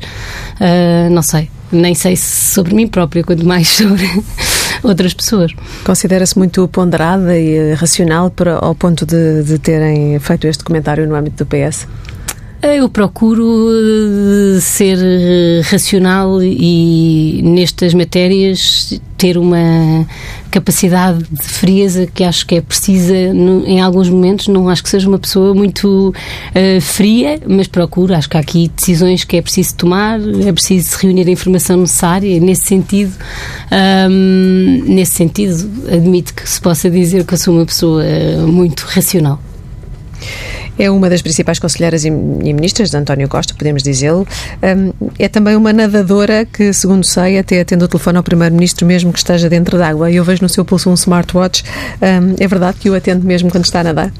ah, 0.59 1.09
não 1.09 1.23
sei 1.23 1.49
nem 1.71 1.95
sei 1.95 2.15
se 2.15 2.53
sobre 2.53 2.73
mim 2.73 2.87
própria, 2.87 3.23
quanto 3.23 3.45
mais 3.45 3.67
sobre 3.75 4.09
outras 4.83 5.13
pessoas. 5.13 5.53
Considera-se 5.83 6.37
muito 6.37 6.67
ponderada 6.67 7.37
e 7.37 7.73
racional 7.73 8.29
para, 8.29 8.55
ao 8.55 8.75
ponto 8.75 9.05
de, 9.05 9.43
de 9.43 9.59
terem 9.59 10.19
feito 10.19 10.47
este 10.47 10.63
comentário 10.63 11.07
no 11.07 11.15
âmbito 11.15 11.43
do 11.43 11.47
PS? 11.47 11.87
Eu 12.63 12.87
procuro 12.87 13.69
eh, 13.71 14.59
ser 14.61 14.99
eh, 15.01 15.61
racional 15.63 16.43
e 16.43 17.41
nestas 17.43 17.91
matérias 17.91 19.01
ter 19.17 19.35
uma 19.35 20.05
capacidade 20.51 21.23
de 21.23 21.43
frieza 21.43 22.05
que 22.05 22.23
acho 22.23 22.45
que 22.45 22.55
é 22.55 22.61
precisa 22.61 23.15
em 23.15 23.81
alguns 23.81 24.09
momentos. 24.09 24.47
Não 24.47 24.69
acho 24.69 24.83
que 24.83 24.89
seja 24.89 25.07
uma 25.07 25.17
pessoa 25.17 25.53
muito 25.53 26.09
uh, 26.09 26.81
fria, 26.81 27.39
mas 27.47 27.67
procuro. 27.67 28.13
Acho 28.15 28.29
que 28.29 28.37
há 28.37 28.39
aqui 28.39 28.71
decisões 28.75 29.23
que 29.23 29.37
é 29.37 29.41
preciso 29.41 29.75
tomar, 29.75 30.19
é 30.19 30.51
preciso 30.51 30.97
reunir 30.97 31.27
a 31.27 31.31
informação 31.31 31.77
necessária. 31.77 32.39
Nesse 32.39 32.65
sentido, 32.65 33.13
um, 34.09 34.83
nesse 34.85 35.13
sentido, 35.13 35.69
admito 35.91 36.33
que 36.33 36.49
se 36.49 36.59
possa 36.59 36.89
dizer 36.89 37.23
que 37.23 37.33
eu 37.33 37.37
sou 37.37 37.55
uma 37.55 37.65
pessoa 37.65 38.03
muito 38.47 38.81
racional. 38.81 39.39
É 40.79 40.89
uma 40.89 41.09
das 41.09 41.21
principais 41.21 41.59
conselheiras 41.59 42.05
e 42.05 42.09
ministras 42.09 42.89
de 42.89 42.97
António 42.97 43.27
Costa, 43.27 43.53
podemos 43.53 43.83
dizê-lo. 43.83 44.27
É 45.19 45.27
também 45.27 45.55
uma 45.55 45.73
nadadora 45.73 46.45
que, 46.45 46.73
segundo 46.73 47.05
sei, 47.05 47.37
até 47.37 47.61
atende 47.61 47.83
o 47.83 47.87
telefone 47.87 48.17
ao 48.17 48.23
Primeiro-Ministro 48.23 48.85
mesmo 48.85 49.11
que 49.11 49.19
esteja 49.19 49.49
dentro 49.49 49.77
d'água. 49.77 50.11
Eu 50.11 50.23
vejo 50.23 50.41
no 50.41 50.49
seu 50.49 50.65
pulso 50.65 50.89
um 50.89 50.93
smartwatch. 50.93 51.63
É 52.39 52.47
verdade 52.47 52.77
que 52.79 52.89
o 52.89 52.95
atende 52.95 53.25
mesmo 53.25 53.51
quando 53.51 53.65
está 53.65 53.81
a 53.81 53.83
nadar? 53.83 54.11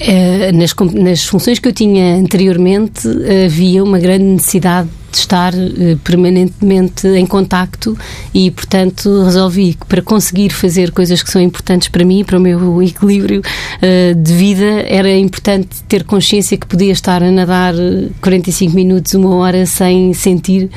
Uh, 0.00 0.56
nas, 0.56 0.74
nas, 0.94 1.24
funções 1.26 1.58
que 1.58 1.68
eu 1.68 1.74
tinha 1.74 2.16
anteriormente 2.16 3.06
havia 3.44 3.84
uma 3.84 3.98
grande 3.98 4.24
necessidade 4.24 4.88
de 5.10 5.18
estar 5.18 5.52
uh, 5.54 5.96
permanentemente 6.04 7.06
em 7.08 7.26
contacto 7.26 7.96
e, 8.32 8.50
portanto, 8.50 9.24
resolvi 9.24 9.74
que 9.74 9.86
para 9.86 10.02
conseguir 10.02 10.50
fazer 10.50 10.90
coisas 10.92 11.22
que 11.22 11.30
são 11.30 11.40
importantes 11.40 11.88
para 11.88 12.04
mim, 12.04 12.24
para 12.24 12.38
o 12.38 12.40
meu 12.40 12.82
equilíbrio 12.82 13.40
uh, 13.40 14.14
de 14.14 14.32
vida, 14.32 14.84
era 14.86 15.14
importante 15.16 15.82
ter 15.88 16.04
consciência 16.04 16.56
que 16.56 16.66
podia 16.66 16.92
estar 16.92 17.22
a 17.22 17.30
nadar 17.30 17.74
45 18.20 18.74
minutos, 18.74 19.14
uma 19.14 19.34
hora, 19.34 19.66
sem 19.66 20.12
sentir 20.14 20.70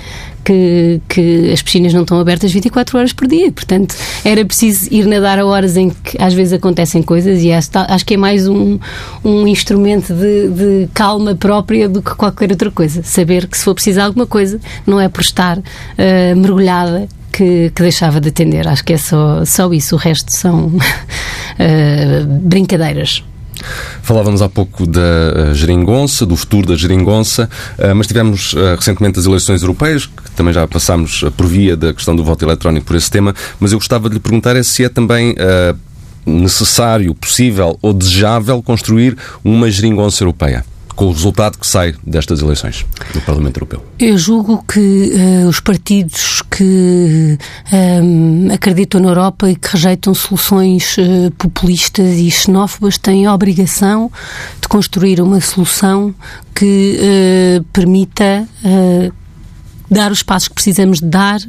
que, 0.43 1.01
que, 1.07 1.51
as 1.51 1.61
piscinas 1.61 1.93
não 1.93 2.01
estão 2.01 2.19
abertas 2.19 2.51
24 2.51 2.97
horas 2.97 3.13
por 3.13 3.27
dia. 3.27 3.51
Portanto, 3.51 3.95
era 4.23 4.43
preciso 4.45 4.87
ir 4.91 5.05
nadar 5.05 5.39
a 5.39 5.45
horas 5.45 5.77
em 5.77 5.89
que 5.89 6.21
às 6.21 6.33
vezes 6.33 6.53
acontecem 6.53 7.01
coisas 7.01 7.41
e 7.41 7.51
acho, 7.51 8.05
que 8.05 8.15
é 8.15 8.17
mais 8.17 8.47
um, 8.47 8.77
um 9.23 9.47
instrumento 9.47 10.13
de, 10.13 10.49
de, 10.49 10.89
calma 10.93 11.35
própria 11.35 11.87
do 11.87 12.01
que 12.01 12.13
qualquer 12.15 12.51
outra 12.51 12.69
coisa. 12.69 13.01
Saber 13.03 13.47
que 13.47 13.57
se 13.57 13.63
for 13.63 13.73
preciso 13.73 14.01
alguma 14.01 14.25
coisa, 14.25 14.59
não 14.85 14.99
é 14.99 15.07
por 15.07 15.21
estar 15.21 15.57
uh, 15.57 15.63
mergulhada 16.35 17.07
que, 17.31 17.71
que, 17.73 17.81
deixava 17.81 18.19
de 18.19 18.29
atender. 18.29 18.67
Acho 18.67 18.83
que 18.83 18.93
é 18.93 18.97
só, 18.97 19.43
só 19.45 19.71
isso. 19.73 19.95
O 19.95 19.97
resto 19.97 20.31
são 20.31 20.67
uh, 20.67 20.79
brincadeiras. 22.41 23.23
Falávamos 24.01 24.41
há 24.41 24.49
pouco 24.49 24.85
da 24.85 25.53
geringonça, 25.53 26.25
do 26.25 26.35
futuro 26.35 26.67
da 26.67 26.75
geringonça, 26.75 27.49
mas 27.95 28.07
tivemos 28.07 28.55
recentemente 28.77 29.19
as 29.19 29.25
eleições 29.25 29.61
europeias, 29.61 30.05
que 30.05 30.31
também 30.31 30.53
já 30.53 30.67
passámos 30.67 31.23
por 31.37 31.47
via 31.47 31.75
da 31.75 31.93
questão 31.93 32.15
do 32.15 32.23
voto 32.23 32.43
eletrónico 32.45 32.85
por 32.85 32.95
esse 32.95 33.09
tema, 33.09 33.33
mas 33.59 33.71
eu 33.71 33.77
gostava 33.77 34.09
de 34.09 34.15
lhe 34.15 34.19
perguntar 34.19 34.55
é 34.55 34.63
se 34.63 34.83
é 34.83 34.89
também 34.89 35.35
necessário, 36.25 37.13
possível 37.15 37.77
ou 37.81 37.93
desejável 37.93 38.61
construir 38.61 39.17
uma 39.43 39.69
geringonça 39.69 40.23
europeia 40.23 40.65
com 40.95 41.05
o 41.05 41.11
resultado 41.11 41.57
que 41.57 41.65
sai 41.65 41.95
destas 42.05 42.41
eleições 42.41 42.85
do 43.13 43.21
Parlamento 43.21 43.57
Europeu? 43.57 43.83
Eu 43.99 44.17
julgo 44.17 44.63
que 44.63 45.11
uh, 45.13 45.47
os 45.47 45.59
partidos 45.59 46.41
que 46.51 47.37
um, 48.03 48.49
eh, 48.49 48.53
acreditam 48.53 49.01
na 49.01 49.09
Europa 49.09 49.49
e 49.49 49.55
que 49.55 49.69
rejeitam 49.69 50.13
soluções 50.13 50.95
uh, 50.97 51.31
populistas 51.37 52.17
e 52.17 52.29
xenófobas 52.29 52.97
têm 52.97 53.25
a 53.25 53.33
obrigação 53.33 54.11
de 54.61 54.67
construir 54.67 55.19
uma 55.19 55.41
solução 55.41 56.13
que 56.53 56.99
uh, 56.99 57.63
permita 57.73 58.47
dar 59.89 60.11
os 60.11 60.23
passos 60.23 60.47
que 60.47 60.55
precisamos 60.55 60.99
de 60.99 61.05
dar, 61.05 61.39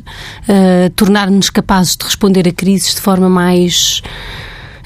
tornar-nos 0.96 1.48
capazes 1.48 1.96
de 1.96 2.04
responder 2.04 2.46
a 2.46 2.52
crises 2.52 2.94
de 2.94 3.00
forma 3.00 3.28
mais 3.28 4.02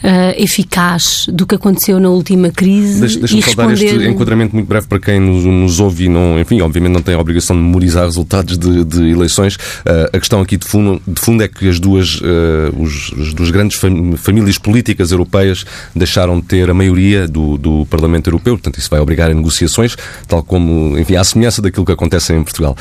uh, 0.03 0.43
eficaz 0.43 1.27
do 1.33 1.47
que 1.47 1.55
aconteceu 1.55 1.99
na 2.01 2.09
última 2.09 2.51
crise. 2.51 3.01
Deixa, 3.01 3.19
deixa-me 3.19 3.43
só 3.43 3.55
dar 3.55 3.73
este 3.73 4.09
enquadramento 4.09 4.55
muito 4.55 4.67
breve 4.67 4.87
para 4.87 4.99
quem 4.99 5.21
nos, 5.21 5.45
nos 5.45 5.81
ouve 5.81 6.05
e 6.05 6.09
não, 6.09 6.39
enfim, 6.39 6.61
obviamente 6.61 6.93
não 6.93 7.03
tem 7.03 7.15
a 7.15 7.21
obrigação 7.21 7.57
de 7.57 7.63
memorizar 7.63 8.05
resultados 8.05 8.59
de, 8.59 8.85
de 8.85 9.11
eleições. 9.11 9.57
Uh, 9.57 10.09
a 10.13 10.19
questão 10.19 10.41
aqui 10.41 10.57
de 10.57 10.67
fundo, 10.67 11.01
de 11.07 11.21
fundo 11.21 11.43
é 11.43 11.49
que 11.49 11.69
as 11.69 11.79
duas, 11.81 12.17
uh, 12.17 12.75
os, 12.79 13.13
as 13.19 13.35
duas 13.35 13.51
grandes 13.51 13.79
fam 13.79 14.17
famílias 14.17 14.59
políticas 14.59 15.11
europeias 15.11 15.65
deixaram 15.95 16.41
de 16.41 16.47
ter 16.47 16.71
a 16.71 16.75
maioria 16.75 17.27
do, 17.27 17.57
do 17.57 17.87
Parlamento 17.87 18.29
Europeu, 18.29 18.55
portanto 18.55 18.79
isso 18.79 18.91
vai 18.91 19.01
obrigar 19.01 19.31
a 19.31 19.35
negociações, 19.35 19.97
tal 20.27 20.43
como, 20.43 20.99
enfim, 20.99 21.17
à 21.17 21.25
semelhança 21.25 21.63
daquilo 21.63 21.85
que 21.85 21.93
acontece 21.93 22.33
em 22.33 22.43
Portugal. 22.43 22.77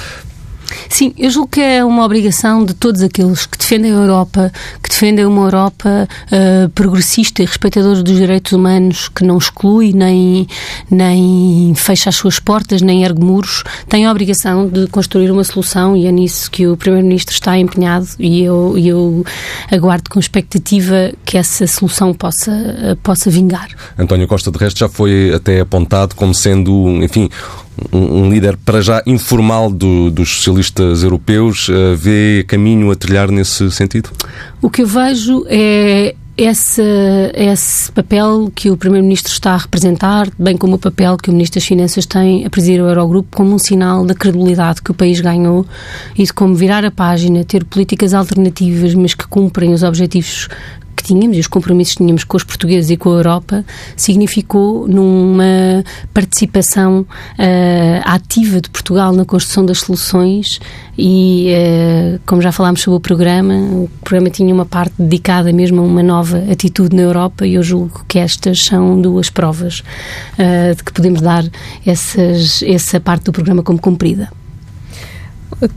Sim, 0.90 1.14
eu 1.18 1.30
julgo 1.30 1.50
que 1.50 1.62
é 1.62 1.84
uma 1.84 2.04
obrigação 2.04 2.66
de 2.66 2.74
todos 2.74 3.02
aqueles 3.02 3.46
que 3.46 3.58
defendem 3.58 3.92
a 3.92 3.96
Europa, 3.96 4.52
que 4.82 4.90
defendem 4.90 5.26
uma 5.26 5.44
Europa 5.44 6.08
uh, 6.26 6.70
progressista 6.70 7.42
e 7.42 7.46
respeitadora 7.46 8.02
dos 8.02 8.16
direitos 8.16 8.52
humanos, 8.52 9.10
que 9.10 9.24
não 9.24 9.38
exclui 9.38 9.94
nem, 9.94 10.48
nem 10.90 11.74
fecha 11.76 12.10
as 12.10 12.16
suas 12.16 12.40
portas, 12.40 12.82
nem 12.82 13.04
ergue 13.04 13.24
muros, 13.24 13.64
têm 13.88 14.06
a 14.06 14.12
obrigação 14.12 14.68
de 14.68 14.88
construir 14.88 15.32
uma 15.32 15.44
solução 15.44 15.96
e 15.96 16.06
é 16.06 16.12
nisso 16.12 16.50
que 16.50 16.68
o 16.68 16.76
Primeiro-Ministro 16.76 17.34
está 17.34 17.58
empenhado 17.58 18.08
e 18.20 18.44
eu, 18.44 18.78
eu 18.78 19.26
aguardo 19.72 20.10
com 20.10 20.20
expectativa 20.20 21.12
que 21.26 21.38
essa 21.38 21.68
solução 21.68 22.14
possa, 22.14 22.52
uh, 22.52 22.96
possa 22.98 23.30
vingar. 23.30 23.68
António 23.98 24.28
Costa, 24.28 24.52
de 24.52 24.58
resto, 24.58 24.80
já 24.80 24.90
foi 24.90 25.34
até 25.34 25.62
apontado 25.62 26.16
como 26.16 26.34
sendo, 26.34 26.88
enfim, 27.04 27.30
um, 27.92 28.30
líder 28.30 28.58
para 28.58 28.82
já 28.82 29.02
informal 29.06 29.70
do, 29.70 30.10
dos 30.10 30.30
socialistas 30.30 31.04
europeus, 31.04 31.70
uh, 31.70 31.96
vê 31.96 32.44
caminho 32.48 32.92
a 32.92 32.96
trilhar 32.96 33.30
nesse 33.30 33.70
sentido? 33.72 34.10
O 34.62 34.70
que 34.70 34.84
eu 34.84 34.88
vejo 34.88 35.46
é 35.48 36.16
esse, 36.38 36.84
esse 37.34 37.92
papel 37.92 38.52
que 38.54 38.70
o 38.70 38.78
Primeiro-Ministro 38.78 39.32
está 39.32 39.54
a 39.54 39.58
representar, 39.58 40.30
bem 40.38 40.56
como 40.56 40.76
o 40.76 40.80
papel 40.80 41.18
que 41.18 41.30
o 41.30 41.34
Ministro 41.34 41.60
das 41.60 41.68
Finanças 41.68 42.06
tem 42.06 42.46
a 42.46 42.50
presidir 42.50 42.80
o 42.80 42.88
Eurogrupo, 42.88 43.36
como 43.36 43.56
um 43.56 43.58
sinal 43.58 44.06
da 44.06 44.14
credibilidade 44.14 44.84
que 44.84 44.92
o 44.92 44.94
país 44.94 45.20
ganhou 45.20 45.66
e 46.16 46.24
de 46.24 46.32
como 46.32 46.54
virar 46.54 46.86
a 46.86 46.92
página, 46.92 47.44
ter 47.44 47.66
políticas 47.66 48.14
alternativas, 48.14 48.94
mas 48.94 49.16
que 49.16 49.28
cumprem 49.28 49.74
os 49.74 49.82
objetivos 49.82 50.48
tínhamos 51.08 51.38
e 51.38 51.40
os 51.40 51.48
compromissos 51.48 51.94
que 51.94 52.04
tínhamos 52.04 52.24
com 52.24 52.38
os 52.38 52.44
portugueses 52.44 52.90
e 52.92 52.98
com 52.98 53.12
a 53.12 53.16
Europa 53.16 53.66
significou 53.96 54.88
numa 54.88 55.84
participação 56.14 57.02
uh, 57.02 58.02
ativa 58.04 58.60
de 58.60 58.70
Portugal 58.70 59.14
na 59.14 59.26
construção 59.26 59.66
das 59.66 59.80
soluções 59.80 60.60
e, 60.98 61.52
uh, 61.54 62.20
como 62.26 62.42
já 62.42 62.52
falámos 62.52 62.82
sobre 62.82 62.98
o 62.98 63.00
programa, 63.00 63.54
o 63.54 63.90
programa 64.04 64.30
tinha 64.30 64.54
uma 64.54 64.66
parte 64.66 64.94
dedicada 64.98 65.52
mesmo 65.54 65.82
a 65.82 65.84
uma 65.84 66.04
nova 66.04 66.38
atitude 66.52 66.96
na 66.96 67.04
Europa 67.04 67.46
e 67.46 67.56
eu 67.56 67.64
julgo 67.64 68.04
que 68.08 68.20
estas 68.20 68.66
são 68.66 69.00
duas 69.00 69.30
provas 69.30 69.80
uh, 70.34 70.76
de 70.76 70.84
que 70.84 70.92
podemos 70.92 71.22
dar 71.22 71.46
essas, 71.86 72.62
essa 72.64 73.00
parte 73.00 73.26
do 73.26 73.32
programa 73.32 73.64
como 73.64 73.80
cumprida. 73.80 74.30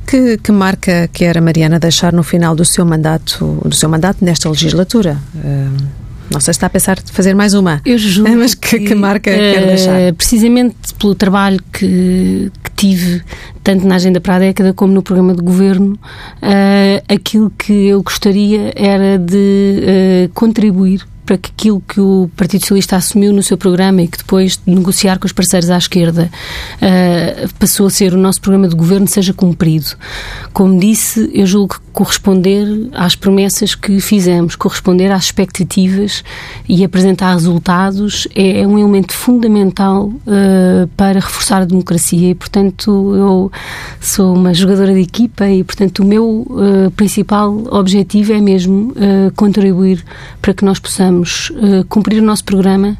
Que, 0.06 0.36
que, 0.36 0.52
marca 0.52 1.08
quer 1.12 1.38
a 1.38 1.40
Mariana 1.40 1.78
deixar 1.78 2.12
no 2.12 2.22
final 2.22 2.54
do 2.54 2.64
seu 2.64 2.84
mandato, 2.84 3.60
do 3.64 3.74
seu 3.74 3.88
mandato 3.88 4.22
nesta 4.22 4.48
legislatura? 4.50 5.16
Uh, 5.34 6.00
não 6.30 6.38
sei 6.38 6.52
se 6.52 6.58
está 6.58 6.66
a 6.66 6.70
pensar 6.70 6.96
de 7.02 7.10
fazer 7.10 7.34
mais 7.34 7.54
uma. 7.54 7.80
Eu 7.84 7.96
juro. 7.98 8.36
Mas 8.36 8.54
que, 8.54 8.78
que, 8.78 8.86
que 8.86 8.94
marca 8.94 9.30
uh, 9.30 9.34
quer 9.34 9.66
deixar? 9.66 10.12
Precisamente 10.14 10.94
pelo 10.98 11.14
trabalho 11.14 11.58
que, 11.72 12.52
tive, 12.80 13.22
tanto 13.62 13.86
na 13.86 13.96
Agenda 13.96 14.22
para 14.22 14.36
a 14.36 14.38
Década 14.38 14.72
como 14.72 14.94
no 14.94 15.02
programa 15.02 15.34
de 15.34 15.42
governo, 15.42 15.98
uh, 16.42 17.04
aquilo 17.12 17.50
que 17.50 17.72
eu 17.88 18.02
gostaria 18.02 18.72
era 18.74 19.18
de 19.18 20.30
contribuir 20.32 21.04
para 21.30 21.38
que 21.38 21.50
aquilo 21.52 21.80
que 21.80 22.00
o 22.00 22.28
Partido 22.36 22.62
Socialista 22.62 22.96
assumiu 22.96 23.32
no 23.32 23.40
seu 23.40 23.56
programa 23.56 24.02
e 24.02 24.08
que 24.08 24.18
depois 24.18 24.56
de 24.66 24.74
negociar 24.74 25.16
com 25.16 25.26
os 25.26 25.32
parceiros 25.32 25.70
à 25.70 25.78
esquerda 25.78 26.28
uh, 26.82 27.54
passou 27.54 27.86
a 27.86 27.90
ser 27.90 28.12
o 28.14 28.16
nosso 28.16 28.40
programa 28.40 28.66
de 28.66 28.74
governo 28.74 29.06
seja 29.06 29.32
cumprido. 29.32 29.86
Como 30.52 30.80
disse, 30.80 31.30
eu 31.32 31.46
julgo 31.46 31.74
que 31.74 31.80
corresponder 31.92 32.66
às 32.94 33.14
promessas 33.14 33.76
que 33.76 34.00
fizemos, 34.00 34.56
corresponder 34.56 35.12
às 35.12 35.26
expectativas 35.26 36.24
e 36.68 36.82
apresentar 36.82 37.34
resultados 37.34 38.26
é, 38.34 38.62
é 38.62 38.66
um 38.66 38.76
elemento 38.76 39.12
fundamental 39.12 40.06
uh, 40.06 40.88
para 40.96 41.20
reforçar 41.20 41.62
a 41.62 41.64
democracia 41.64 42.30
e, 42.30 42.34
portanto, 42.34 42.69
eu 43.14 43.52
sou 44.00 44.34
uma 44.34 44.54
jogadora 44.54 44.92
de 44.94 45.00
equipa 45.00 45.48
e, 45.48 45.64
portanto, 45.64 46.00
o 46.00 46.04
meu 46.04 46.46
uh, 46.48 46.90
principal 46.96 47.52
objetivo 47.70 48.32
é 48.32 48.40
mesmo 48.40 48.94
contribuir 49.36 50.04
para 50.40 50.54
que 50.54 50.64
nós 50.64 50.78
possamos 50.78 51.50
uh, 51.50 51.84
cumprir 51.88 52.22
o 52.22 52.24
nosso 52.24 52.44
programa, 52.44 52.96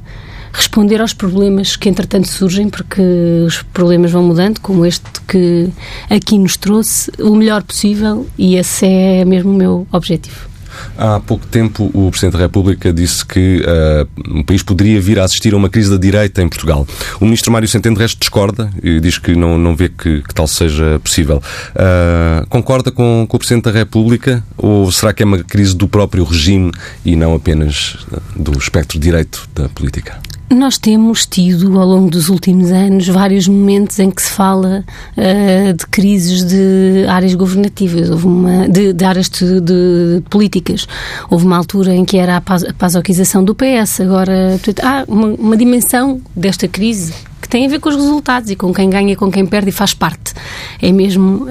responder 0.52 1.00
aos 1.00 1.12
problemas 1.12 1.76
que 1.76 1.88
entretanto 1.88 2.28
surgem, 2.28 2.68
porque 2.68 3.00
os 3.46 3.62
problemas 3.62 4.10
vão 4.10 4.22
mudando, 4.22 4.60
como 4.60 4.84
este 4.84 5.08
que 5.26 5.70
aqui 6.08 6.38
nos 6.38 6.56
trouxe, 6.56 7.10
o 7.18 7.34
melhor 7.34 7.62
possível 7.62 8.26
e 8.36 8.56
esse 8.56 8.86
é 8.86 9.24
mesmo 9.24 9.50
o 9.50 9.54
meu 9.54 9.86
objetivo. 9.92 10.49
Há 10.96 11.20
pouco 11.20 11.46
tempo, 11.46 11.90
o 11.94 12.10
Presidente 12.10 12.34
da 12.34 12.38
República 12.38 12.92
disse 12.92 13.24
que 13.24 13.62
uh, 13.62 14.40
o 14.40 14.44
país 14.44 14.62
poderia 14.62 15.00
vir 15.00 15.18
a 15.18 15.24
assistir 15.24 15.54
a 15.54 15.56
uma 15.56 15.68
crise 15.68 15.90
da 15.90 15.96
direita 15.96 16.42
em 16.42 16.48
Portugal. 16.48 16.86
O 17.20 17.24
Ministro 17.24 17.52
Mário 17.52 17.68
Centeno, 17.68 17.96
de 17.96 18.02
resto, 18.02 18.18
discorda 18.18 18.70
e 18.82 19.00
diz 19.00 19.18
que 19.18 19.34
não, 19.34 19.58
não 19.58 19.74
vê 19.74 19.88
que, 19.88 20.22
que 20.22 20.34
tal 20.34 20.46
seja 20.46 21.00
possível. 21.00 21.42
Uh, 21.74 22.46
concorda 22.48 22.90
com, 22.90 23.26
com, 23.28 23.36
o 23.36 23.38
Presidente 23.38 23.64
da 23.64 23.70
República 23.70 24.44
ou 24.56 24.90
será 24.92 25.12
que 25.12 25.22
é 25.22 25.26
uma 25.26 25.38
crise 25.38 25.74
do 25.74 25.88
próprio 25.88 26.24
regime 26.24 26.70
e 27.04 27.16
não 27.16 27.34
apenas 27.34 27.96
do 28.36 28.56
espectro 28.58 28.98
direito 28.98 29.48
da 29.54 29.68
política? 29.68 30.29
Nós 30.50 30.78
temos 30.78 31.26
tido, 31.26 31.78
ao 31.78 31.86
longo 31.86 32.10
dos 32.10 32.28
últimos 32.28 32.72
anos, 32.72 33.06
vários 33.06 33.46
momentos 33.46 34.00
em 34.00 34.10
que 34.10 34.20
se 34.20 34.30
fala 34.30 34.84
uh, 35.16 35.72
de 35.72 35.86
crises 35.86 36.44
de 36.44 37.06
áreas 37.08 37.34
governativas, 37.36 38.10
houve 38.10 38.26
uma, 38.26 38.68
de, 38.68 38.92
de 38.92 39.04
áreas 39.04 39.30
de, 39.30 39.60
de, 39.60 40.20
políticas. 40.28 40.88
Houve 41.30 41.46
uma 41.46 41.56
altura 41.56 41.94
em 41.94 42.04
que 42.04 42.18
era 42.18 42.36
a, 42.36 42.40
pasoquização 42.40 43.44
do 43.44 43.54
PS, 43.54 44.00
agora 44.00 44.58
há 44.82 45.04
uma, 45.06 45.28
uma 45.28 45.56
dimensão 45.56 46.20
desta 46.34 46.66
crise 46.66 47.14
tem 47.50 47.66
a 47.66 47.68
ver 47.68 47.80
com 47.80 47.88
os 47.88 47.96
resultados 47.96 48.50
e 48.50 48.56
com 48.56 48.72
quem 48.72 48.88
ganha, 48.88 49.16
com 49.16 49.30
quem 49.30 49.44
perde 49.44 49.70
e 49.70 49.72
faz 49.72 49.92
parte. 49.92 50.32
É 50.80 50.92
mesmo 50.92 51.44
uh, 51.44 51.50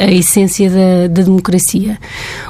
a 0.00 0.10
essência 0.12 0.68
da, 0.68 1.06
da, 1.08 1.22
democracia. 1.22 1.98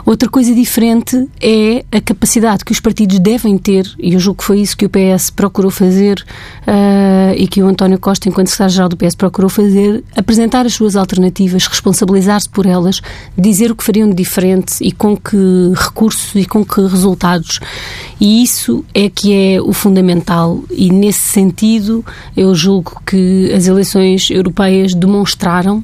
Outra 0.07 0.29
coisa 0.29 0.55
diferente 0.55 1.29
é 1.41 1.85
a 1.93 2.01
capacidade 2.01 2.65
que 2.65 2.73
os 2.73 2.81
partidos 2.81 3.19
devem 3.19 3.59
ter, 3.59 3.87
e 3.99 4.15
eu 4.15 4.21
julgo 4.21 4.39
que 4.39 4.45
foi 4.45 4.61
isso 4.61 4.77
que 4.77 4.87
o 4.87 4.91
PS 4.91 5.31
procurou 5.31 5.71
fazer 5.71 6.25
uh, 6.63 7.35
e 7.37 7.47
que 7.47 7.63
o 7.63 7.67
António 7.67 7.99
Costa, 7.99 8.29
enquanto 8.29 8.49
secretário-geral 8.49 8.89
do 8.89 8.97
PS, 8.97 9.15
procurou 9.15 9.51
fazer, 9.51 10.03
apresentar 10.17 10.65
as 10.65 10.75
suas 10.75 10.97
alternativas, 10.97 11.67
responsabilizar-se 11.67 12.49
por 12.49 12.67
elas, 12.67 13.01
dizer 13.37 13.71
o 13.71 13.77
que 13.77 13.85
fariam 13.85 14.09
de 14.09 14.15
diferente 14.15 14.75
e 14.81 14.93
com 14.93 15.17
que 15.17 15.37
recursos 15.75 16.35
e 16.35 16.45
com 16.45 16.65
que 16.65 16.81
resultados. 16.81 17.61
E 18.21 18.43
isso 18.43 18.85
é 18.95 19.09
que 19.09 19.33
é 19.33 19.61
o 19.61 19.73
fundamental. 19.73 20.63
E 20.71 20.91
nesse 20.91 21.21
sentido, 21.21 22.05
eu 22.37 22.55
julgo 22.55 22.78
julgo 22.79 23.03
que 23.05 23.53
as 23.53 23.67
eleições 23.67 24.31
europeias 24.31 24.95
demonstraram 24.95 25.83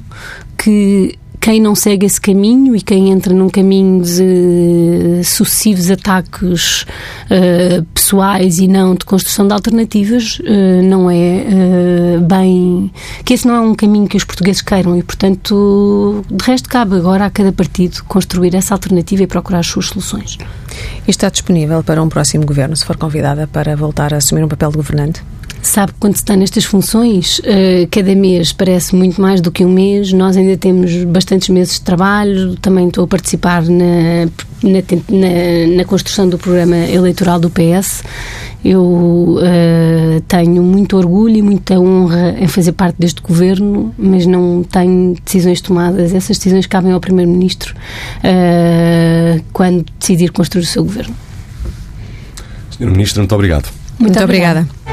que 0.57 1.17
quem 1.39 1.61
não 1.61 1.75
segue 1.75 2.07
esse 2.07 2.19
caminho 2.19 2.75
e 2.75 2.81
quem 2.81 3.11
entra 3.11 3.31
num 3.31 3.49
caminho 3.49 4.01
de 4.01 5.23
sucessivos 5.23 5.91
ataques 5.91 6.81
uh, 6.81 7.83
pessoais 7.93 8.57
e 8.57 8.67
não 8.67 8.95
de 8.95 9.05
construção 9.05 9.45
de 9.45 9.53
alternativas 9.53 10.39
uh, 10.39 10.81
não 10.83 11.11
é 11.11 11.45
uh, 11.45 12.21
bem. 12.21 12.91
que 13.23 13.35
esse 13.35 13.47
não 13.47 13.53
é 13.53 13.59
um 13.59 13.75
caminho 13.75 14.07
que 14.07 14.17
os 14.17 14.23
portugueses 14.23 14.63
queiram 14.63 14.97
e, 14.97 15.03
portanto, 15.03 16.25
de 16.31 16.43
resto, 16.43 16.67
cabe 16.67 16.95
agora 16.95 17.25
a 17.25 17.29
cada 17.29 17.51
partido 17.51 18.03
construir 18.05 18.55
essa 18.55 18.73
alternativa 18.73 19.21
e 19.21 19.27
procurar 19.27 19.59
as 19.59 19.67
suas 19.67 19.85
soluções. 19.85 20.39
E 21.07 21.11
está 21.11 21.29
disponível 21.29 21.83
para 21.83 22.01
um 22.01 22.09
próximo 22.09 22.43
governo, 22.43 22.75
se 22.75 22.83
for 22.83 22.97
convidada 22.97 23.45
para 23.45 23.75
voltar 23.75 24.15
a 24.15 24.17
assumir 24.17 24.43
um 24.43 24.47
papel 24.47 24.71
de 24.71 24.77
governante? 24.77 25.21
Sabe 25.65 25.93
que 25.93 25.99
quando 25.99 26.13
se 26.13 26.21
está 26.21 26.35
nestas 26.35 26.63
funções, 26.63 27.39
uh, 27.39 27.87
cada 27.89 28.13
mês 28.13 28.53
parece 28.53 28.95
muito 28.95 29.19
mais 29.19 29.41
do 29.41 29.51
que 29.51 29.65
um 29.65 29.71
mês. 29.71 30.13
Nós 30.13 30.37
ainda 30.37 30.55
temos 30.55 31.03
bastantes 31.05 31.49
meses 31.49 31.73
de 31.73 31.81
trabalho. 31.81 32.55
Também 32.57 32.87
estou 32.87 33.03
a 33.03 33.07
participar 33.07 33.63
na, 33.63 34.25
na, 34.61 34.79
na, 35.09 35.77
na 35.77 35.83
construção 35.83 36.29
do 36.29 36.37
programa 36.37 36.75
eleitoral 36.75 37.39
do 37.39 37.49
PS. 37.49 38.03
Eu 38.63 38.83
uh, 38.83 40.21
tenho 40.27 40.61
muito 40.61 40.97
orgulho 40.97 41.37
e 41.37 41.41
muita 41.41 41.79
honra 41.79 42.35
em 42.39 42.47
fazer 42.47 42.73
parte 42.73 42.97
deste 42.99 43.23
governo, 43.23 43.91
mas 43.97 44.27
não 44.27 44.63
tenho 44.63 45.15
decisões 45.25 45.61
tomadas. 45.61 46.13
Essas 46.13 46.37
decisões 46.37 46.67
cabem 46.67 46.91
ao 46.91 46.99
Primeiro-Ministro 46.99 47.73
uh, 48.19 49.43
quando 49.51 49.83
decidir 49.99 50.31
construir 50.31 50.61
o 50.61 50.67
seu 50.67 50.83
governo. 50.83 51.15
Senhor 52.77 52.91
Ministro, 52.91 53.21
muito 53.21 53.33
obrigado. 53.33 53.67
Muito, 53.97 54.13
muito 54.13 54.23
obrigada. 54.23 54.59
obrigada. 54.59 54.84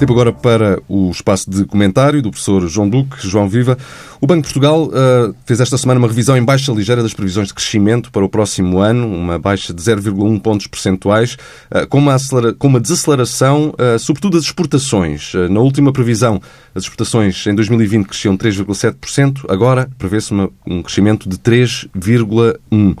Tempo 0.00 0.14
agora 0.14 0.32
para 0.32 0.80
o 0.88 1.10
espaço 1.10 1.50
de 1.50 1.62
comentário 1.66 2.22
do 2.22 2.30
professor 2.30 2.66
João 2.66 2.88
Duque. 2.88 3.16
João 3.20 3.46
Viva. 3.46 3.76
O 4.18 4.26
Banco 4.26 4.40
de 4.40 4.44
Portugal 4.44 4.84
uh, 4.84 5.36
fez 5.44 5.60
esta 5.60 5.76
semana 5.76 5.98
uma 5.98 6.08
revisão 6.08 6.38
em 6.38 6.42
baixa 6.42 6.72
ligeira 6.72 7.02
das 7.02 7.12
previsões 7.12 7.48
de 7.48 7.54
crescimento 7.54 8.10
para 8.10 8.24
o 8.24 8.28
próximo 8.28 8.78
ano, 8.78 9.06
uma 9.06 9.38
baixa 9.38 9.74
de 9.74 9.82
0,1 9.82 10.40
pontos 10.40 10.66
percentuais, 10.66 11.36
uh, 11.70 11.86
com, 11.86 11.98
uma 11.98 12.16
com 12.58 12.68
uma 12.68 12.80
desaceleração, 12.80 13.74
uh, 13.74 13.98
sobretudo 13.98 14.38
das 14.38 14.46
exportações. 14.46 15.34
na 15.50 15.60
última 15.60 15.92
previsão, 15.92 16.40
as 16.74 16.84
exportações 16.84 17.46
em 17.46 17.54
2020 17.54 18.06
cresciam 18.06 18.38
3,7%, 18.38 19.44
agora 19.50 19.86
prevê-se 19.98 20.32
um 20.66 20.82
crescimento 20.82 21.28
de 21.28 21.36
3,1%. 21.36 22.96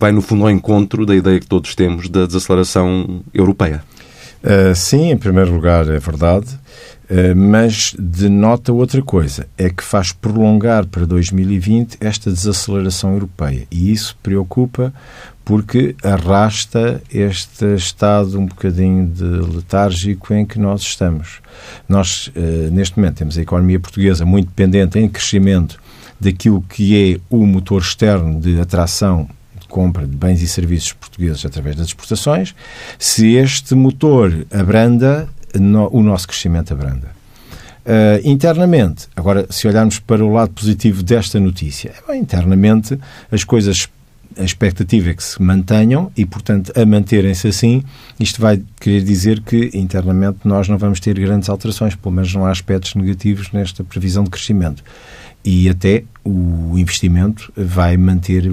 Vai, 0.00 0.12
no 0.12 0.22
fundo, 0.22 0.44
ao 0.44 0.50
encontro 0.50 1.04
da 1.04 1.14
ideia 1.14 1.40
que 1.40 1.46
todos 1.46 1.74
temos 1.74 2.08
da 2.08 2.24
desaceleração 2.24 3.22
europeia. 3.34 3.82
Uh, 4.42 4.74
sim, 4.74 5.10
em 5.10 5.16
primeiro 5.16 5.52
lugar, 5.52 5.88
é 5.88 5.98
verdade, 5.98 6.46
uh, 7.10 7.36
mas 7.36 7.94
denota 7.98 8.72
outra 8.72 9.02
coisa, 9.02 9.46
é 9.58 9.68
que 9.68 9.82
faz 9.82 10.12
prolongar 10.12 10.86
para 10.86 11.04
2020 11.04 11.98
esta 12.00 12.30
desaceleração 12.30 13.14
europeia. 13.14 13.66
E 13.70 13.90
isso 13.90 14.16
preocupa 14.22 14.92
porque 15.44 15.96
arrasta 16.04 17.02
este 17.12 17.64
estado 17.74 18.38
um 18.38 18.46
bocadinho 18.46 19.06
de 19.06 19.24
letárgico 19.24 20.34
em 20.34 20.44
que 20.44 20.58
nós 20.58 20.82
estamos. 20.82 21.40
Nós, 21.88 22.28
uh, 22.28 22.70
neste 22.70 22.96
momento, 22.98 23.16
temos 23.16 23.38
a 23.38 23.42
economia 23.42 23.80
portuguesa 23.80 24.24
muito 24.24 24.48
dependente 24.48 24.98
em 24.98 25.08
crescimento 25.08 25.80
daquilo 26.20 26.62
que 26.62 27.14
é 27.14 27.20
o 27.30 27.46
motor 27.46 27.80
externo 27.80 28.40
de 28.40 28.60
atração 28.60 29.28
compra 29.68 30.06
de 30.06 30.16
bens 30.16 30.42
e 30.42 30.48
serviços 30.48 30.92
portugueses 30.92 31.44
através 31.44 31.76
das 31.76 31.88
exportações, 31.88 32.54
se 32.98 33.34
este 33.34 33.74
motor 33.74 34.46
abranda, 34.52 35.28
no, 35.54 35.88
o 35.92 36.02
nosso 36.02 36.26
crescimento 36.28 36.72
abranda. 36.72 37.16
Uh, 37.88 38.20
internamente, 38.22 39.08
agora, 39.16 39.46
se 39.48 39.66
olharmos 39.66 39.98
para 39.98 40.22
o 40.22 40.30
lado 40.30 40.50
positivo 40.50 41.02
desta 41.02 41.40
notícia, 41.40 41.94
bem, 42.06 42.20
internamente 42.20 42.98
as 43.32 43.44
coisas, 43.44 43.88
a 44.36 44.44
expectativa 44.44 45.08
é 45.10 45.14
que 45.14 45.22
se 45.22 45.40
mantenham 45.40 46.12
e, 46.14 46.26
portanto, 46.26 46.70
a 46.76 46.84
manterem-se 46.84 47.48
assim, 47.48 47.82
isto 48.20 48.42
vai 48.42 48.62
querer 48.78 49.02
dizer 49.02 49.40
que 49.40 49.70
internamente 49.72 50.40
nós 50.44 50.68
não 50.68 50.76
vamos 50.76 51.00
ter 51.00 51.18
grandes 51.18 51.48
alterações, 51.48 51.94
pelo 51.94 52.14
menos 52.14 52.34
não 52.34 52.44
há 52.44 52.50
aspectos 52.50 52.94
negativos 52.94 53.50
nesta 53.52 53.82
previsão 53.82 54.22
de 54.22 54.30
crescimento 54.30 54.84
e 55.44 55.68
até 55.68 56.04
o 56.24 56.76
investimento 56.76 57.52
vai 57.56 57.96
manter 57.96 58.50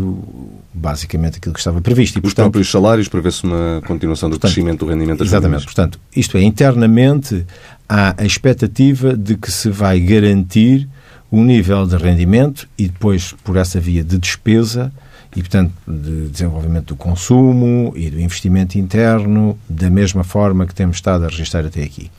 basicamente 0.74 1.38
aquilo 1.38 1.54
que 1.54 1.60
estava 1.60 1.82
previsto. 1.82 2.18
E, 2.18 2.22
portanto, 2.22 2.46
Os 2.46 2.52
próprios 2.52 2.72
salários 2.72 3.08
prevê-se 3.08 3.44
uma 3.44 3.82
continuação 3.86 4.30
do 4.30 4.34
portanto, 4.34 4.54
crescimento 4.54 4.86
do 4.86 4.92
rendimento 4.92 5.20
das 5.20 5.28
Exatamente. 5.28 5.64
Famílias. 5.64 5.66
Portanto, 5.66 6.00
isto 6.16 6.38
é, 6.38 6.42
internamente 6.44 7.46
há 7.88 8.16
a 8.18 8.26
expectativa 8.26 9.16
de 9.16 9.36
que 9.36 9.52
se 9.52 9.70
vai 9.70 10.00
garantir 10.00 10.88
o 11.30 11.44
nível 11.44 11.86
de 11.86 11.98
rendimento 11.98 12.68
e 12.78 12.88
depois, 12.88 13.34
por 13.44 13.58
essa 13.58 13.80
via 13.80 14.04
de 14.04 14.18
despesa, 14.18 14.92
e, 15.36 15.42
portanto, 15.42 15.74
de 15.86 16.30
desenvolvimento 16.30 16.88
do 16.88 16.96
consumo 16.96 17.92
e 17.96 18.10
do 18.10 18.22
investimento 18.22 18.78
interno, 18.78 19.60
da 19.68 19.90
mesma 19.90 20.24
forma 20.24 20.66
que 20.66 20.74
temos 20.74 20.96
estado 20.96 21.26
a 21.26 21.28
registrar 21.28 21.66
até 21.66 21.84
aqui. 21.84 22.10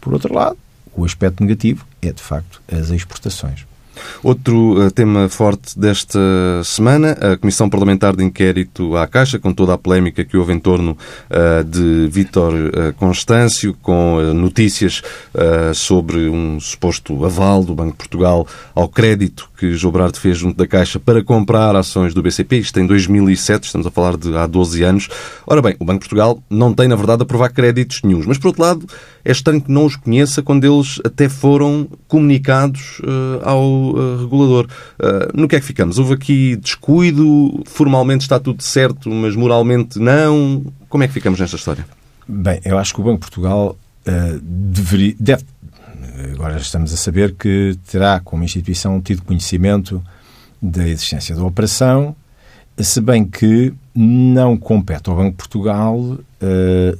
Por 0.00 0.12
outro 0.12 0.34
lado, 0.34 0.56
o 0.92 1.04
aspecto 1.04 1.40
negativo 1.42 1.86
é, 2.02 2.12
de 2.12 2.20
facto, 2.20 2.60
as 2.70 2.90
exportações. 2.90 3.64
Outro 4.22 4.86
uh, 4.86 4.90
tema 4.90 5.28
forte 5.28 5.78
desta 5.78 6.18
semana, 6.64 7.12
a 7.12 7.36
Comissão 7.36 7.68
Parlamentar 7.68 8.16
de 8.16 8.24
Inquérito 8.24 8.96
à 8.96 9.06
Caixa, 9.06 9.38
com 9.38 9.52
toda 9.52 9.74
a 9.74 9.78
polémica 9.78 10.24
que 10.24 10.36
houve 10.36 10.52
em 10.52 10.58
torno 10.58 10.96
uh, 11.30 11.64
de 11.64 12.08
Vítor 12.10 12.52
uh, 12.54 12.92
Constâncio, 12.96 13.74
com 13.82 14.20
notícias 14.34 15.02
sobre 15.74 16.28
um 16.28 16.58
suposto 16.60 17.24
aval 17.24 17.64
do 17.64 17.74
Banco 17.74 17.92
de 17.92 17.98
Portugal 17.98 18.46
ao 18.74 18.88
crédito 18.88 19.48
que 19.56 19.74
Jobrard 19.74 20.18
fez 20.18 20.38
junto 20.38 20.56
da 20.56 20.66
Caixa 20.66 20.98
para 20.98 21.22
comprar 21.22 21.74
ações 21.74 22.12
do 22.12 22.22
BCP, 22.22 22.58
isto 22.58 22.78
em 22.78 22.86
2007, 22.86 23.64
estamos 23.64 23.86
a 23.86 23.90
falar 23.90 24.16
de 24.16 24.36
há 24.36 24.46
12 24.46 24.82
anos. 24.82 25.08
Ora 25.46 25.62
bem, 25.62 25.74
o 25.78 25.84
Banco 25.84 26.00
de 26.02 26.08
Portugal 26.08 26.42
não 26.50 26.74
tem, 26.74 26.88
na 26.88 26.96
verdade, 26.96 27.22
a 27.22 27.26
provar 27.26 27.50
créditos 27.50 28.00
nenhums, 28.02 28.26
mas, 28.26 28.38
por 28.38 28.48
outro 28.48 28.62
lado, 28.62 28.86
é 29.24 29.32
estranho 29.32 29.60
que 29.60 29.72
não 29.72 29.86
os 29.86 29.96
conheça 29.96 30.42
quando 30.42 30.64
eles 30.64 31.00
até 31.04 31.28
foram 31.28 31.88
comunicados 32.06 33.00
ao 33.42 33.83
uh, 33.90 34.22
regulador. 34.22 34.66
Uh, 34.98 35.38
no 35.38 35.48
que 35.48 35.56
é 35.56 35.60
que 35.60 35.66
ficamos? 35.66 35.98
Houve 35.98 36.14
aqui 36.14 36.56
descuido? 36.56 37.62
Formalmente 37.66 38.22
está 38.22 38.38
tudo 38.38 38.62
certo, 38.62 39.10
mas 39.10 39.36
moralmente 39.36 39.98
não? 39.98 40.64
Como 40.88 41.04
é 41.04 41.08
que 41.08 41.12
ficamos 41.12 41.40
nesta 41.40 41.56
história? 41.56 41.86
Bem, 42.26 42.60
eu 42.64 42.78
acho 42.78 42.94
que 42.94 43.00
o 43.00 43.04
Banco 43.04 43.16
de 43.16 43.30
Portugal 43.30 43.76
uh, 44.06 44.40
deveria, 44.40 45.14
deve, 45.18 45.44
agora 46.32 46.56
estamos 46.56 46.92
a 46.92 46.96
saber 46.96 47.34
que 47.34 47.76
terá, 47.90 48.20
como 48.20 48.44
instituição, 48.44 49.00
tido 49.00 49.22
conhecimento 49.22 50.02
da 50.60 50.88
existência 50.88 51.34
da 51.34 51.44
operação, 51.44 52.16
se 52.78 53.00
bem 53.00 53.24
que 53.24 53.72
não 53.94 54.56
compete 54.56 55.08
ao 55.08 55.16
Banco 55.16 55.30
de 55.30 55.36
Portugal 55.36 55.98
uh, 55.98 56.24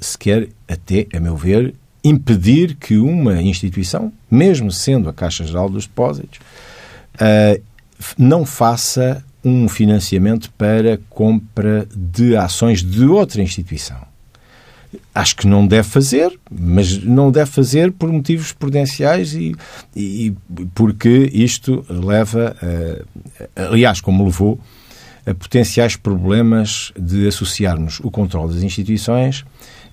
sequer, 0.01 0.49
até, 0.69 1.07
a 1.15 1.19
meu 1.19 1.37
ver, 1.37 1.75
impedir 2.05 2.77
que 2.77 2.97
uma 2.99 3.41
instituição, 3.43 4.13
mesmo 4.31 4.71
sendo 4.71 5.09
a 5.09 5.13
Caixa 5.13 5.45
Geral 5.45 5.69
dos 5.69 5.87
Depósitos, 5.87 6.39
uh, 7.15 7.63
não 8.19 8.45
faça 8.45 9.25
um 9.45 9.69
financiamento 9.69 10.51
para 10.53 10.99
compra 11.11 11.87
de 11.95 12.37
ações 12.37 12.83
de 12.83 13.05
outra 13.05 13.43
instituição. 13.43 13.99
Acho 15.15 15.37
que 15.37 15.47
não 15.47 15.67
deve 15.67 15.89
fazer, 15.89 16.39
mas 16.51 17.03
não 17.03 17.31
deve 17.31 17.51
fazer 17.51 17.93
por 17.93 18.11
motivos 18.11 18.53
prudenciais 18.53 19.35
e, 19.35 19.55
e 19.95 20.33
porque 20.75 21.31
isto 21.33 21.85
leva, 21.89 22.57
a, 23.57 23.63
aliás, 23.71 24.01
como 24.01 24.25
levou, 24.25 24.59
a 25.27 25.35
potenciais 25.35 25.97
problemas 25.97 26.93
de 26.99 27.27
associarmos 27.27 28.01
o 28.01 28.11
controle 28.11 28.55
das 28.55 28.63
instituições 28.63 29.45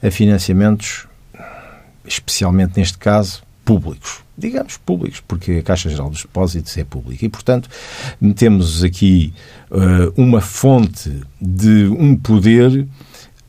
a 0.04 0.12
financiamentos, 0.12 1.08
especialmente 2.06 2.78
neste 2.78 2.98
caso, 2.98 3.44
públicos 3.64 4.22
digamos, 4.42 4.78
públicos, 4.78 5.22
porque 5.26 5.54
a 5.54 5.64
Caixa 5.64 5.90
Geral 5.90 6.10
dos 6.10 6.24
Depósitos 6.24 6.76
é 6.78 6.84
pública. 6.84 7.26
E, 7.26 7.30
portanto, 7.30 7.70
temos 8.36 8.84
aqui 8.84 9.34
uh, 9.70 10.12
uma 10.22 10.42
fonte 10.42 11.22
de 11.40 11.86
um 11.86 12.16
poder, 12.16 12.82
uh, 12.82 12.88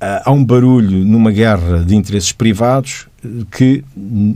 há 0.00 0.30
um 0.30 0.44
barulho 0.44 1.04
numa 1.04 1.32
guerra 1.32 1.82
de 1.84 1.96
interesses 1.96 2.32
privados 2.32 3.08
que, 3.50 3.82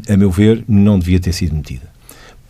a 0.08 0.16
meu 0.16 0.30
ver, 0.30 0.64
não 0.66 0.98
devia 0.98 1.20
ter 1.20 1.32
sido 1.32 1.54
metida. 1.54 1.94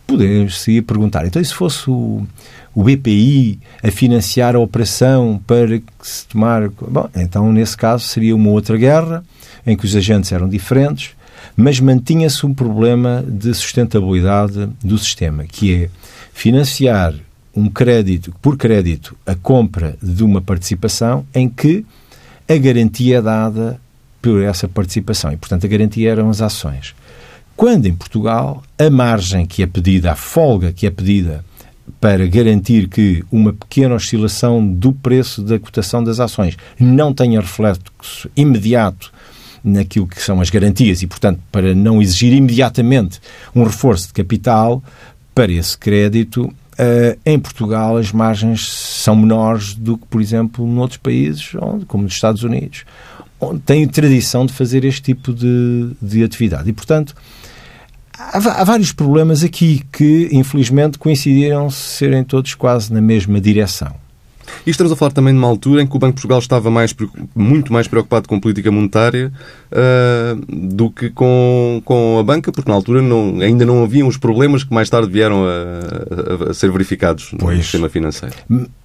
Podemos-se 0.05 0.81
perguntar, 0.83 1.25
então 1.25 1.41
e 1.41 1.45
se 1.45 1.53
fosse 1.53 1.89
o, 1.89 2.25
o 2.73 2.83
BPI 2.83 3.59
a 3.83 3.91
financiar 3.91 4.55
a 4.55 4.59
operação 4.59 5.41
para 5.45 5.79
que 5.79 5.83
se 6.01 6.25
tomar... 6.27 6.69
Bom, 6.69 7.09
então, 7.13 7.51
nesse 7.51 7.75
caso, 7.75 8.05
seria 8.05 8.33
uma 8.33 8.49
outra 8.51 8.77
guerra 8.77 9.23
em 9.65 9.75
que 9.75 9.83
os 9.83 9.93
agentes 9.93 10.31
eram 10.31 10.47
diferentes, 10.47 11.16
mas 11.57 11.79
mantinha-se 11.79 12.45
um 12.45 12.53
problema 12.53 13.25
de 13.27 13.51
sustentabilidade 13.55 14.69
do 14.83 14.95
sistema, 14.99 15.43
que 15.43 15.73
é 15.73 15.89
financiar 16.31 17.15
um 17.55 17.67
crédito, 17.67 18.31
por 18.39 18.55
crédito, 18.55 19.17
a 19.25 19.33
compra 19.33 19.97
de 20.01 20.23
uma 20.23 20.39
participação 20.39 21.25
em 21.33 21.49
que 21.49 21.83
a 22.47 22.55
garantia 22.55 23.17
é 23.17 23.21
dada 23.21 23.81
por 24.21 24.43
essa 24.43 24.67
participação 24.67 25.31
e, 25.31 25.37
portanto, 25.37 25.65
a 25.65 25.69
garantia 25.69 26.11
eram 26.11 26.29
as 26.29 26.39
ações. 26.39 26.93
Quando 27.55 27.87
em 27.87 27.95
Portugal 27.95 28.61
a 28.77 28.87
margem 28.91 29.47
que 29.47 29.63
é 29.63 29.65
pedida, 29.65 30.11
a 30.11 30.15
folga 30.15 30.71
que 30.71 30.85
é 30.85 30.91
pedida 30.91 31.43
para 31.99 32.27
garantir 32.27 32.87
que 32.87 33.23
uma 33.31 33.51
pequena 33.51 33.95
oscilação 33.95 34.65
do 34.65 34.93
preço 34.93 35.41
da 35.41 35.57
cotação 35.57 36.03
das 36.03 36.19
ações 36.19 36.55
não 36.79 37.11
tenha 37.11 37.41
reflexo 37.41 38.29
imediato 38.35 39.11
naquilo 39.63 40.07
que 40.07 40.21
são 40.21 40.41
as 40.41 40.49
garantias 40.49 41.01
e, 41.01 41.07
portanto, 41.07 41.39
para 41.51 41.73
não 41.73 42.01
exigir 42.01 42.33
imediatamente 42.33 43.19
um 43.55 43.63
reforço 43.63 44.07
de 44.07 44.13
capital, 44.13 44.83
para 45.33 45.51
esse 45.51 45.77
crédito 45.77 46.51
Uh, 46.79 47.17
em 47.25 47.39
Portugal, 47.39 47.97
as 47.97 48.11
margens 48.11 48.71
são 48.71 49.15
menores 49.15 49.73
do 49.73 49.97
que, 49.97 50.05
por 50.05 50.21
exemplo, 50.21 50.67
noutros 50.67 50.97
países, 50.97 51.55
onde, 51.59 51.85
como 51.85 52.03
nos 52.03 52.13
Estados 52.13 52.43
Unidos, 52.43 52.85
onde 53.41 53.61
têm 53.61 53.87
tradição 53.87 54.45
de 54.45 54.53
fazer 54.53 54.85
este 54.85 55.01
tipo 55.01 55.33
de, 55.33 55.89
de 55.99 56.23
atividade. 56.23 56.69
E, 56.69 56.73
portanto, 56.73 57.15
há, 58.15 58.37
há, 58.37 58.63
vários 58.63 58.91
problemas 58.91 59.43
aqui 59.43 59.83
que, 59.91 60.29
infelizmente, 60.31 60.99
coincidiram 60.99 61.67
serem 61.71 62.23
todos 62.23 62.53
quase 62.53 62.93
na 62.93 63.01
mesma 63.01 63.41
direção. 63.41 63.95
E 64.65 64.69
estamos 64.69 64.91
a 64.91 64.95
falar 64.95 65.11
também 65.11 65.33
de 65.33 65.39
uma 65.39 65.47
altura 65.47 65.81
em 65.81 65.87
que 65.87 65.95
o 65.95 65.99
Banco 65.99 66.15
de 66.15 66.21
Portugal 66.21 66.39
estava 66.39 66.69
mais, 66.69 66.95
muito 67.35 67.71
mais 67.71 67.87
preocupado 67.87 68.27
com 68.27 68.39
política 68.39 68.71
monetária 68.71 69.31
uh, 69.71 70.45
do 70.47 70.89
que 70.89 71.09
com, 71.09 71.81
com 71.85 72.19
a 72.19 72.23
banca, 72.23 72.51
porque 72.51 72.69
na 72.69 72.75
altura 72.75 73.01
não, 73.01 73.39
ainda 73.41 73.65
não 73.65 73.83
haviam 73.83 74.07
os 74.07 74.17
problemas 74.17 74.63
que 74.63 74.73
mais 74.73 74.89
tarde 74.89 75.11
vieram 75.11 75.45
a, 75.45 76.47
a, 76.47 76.51
a 76.51 76.53
ser 76.53 76.71
verificados 76.71 77.31
no 77.33 77.39
pois. 77.39 77.59
sistema 77.59 77.89
financeiro. 77.89 78.35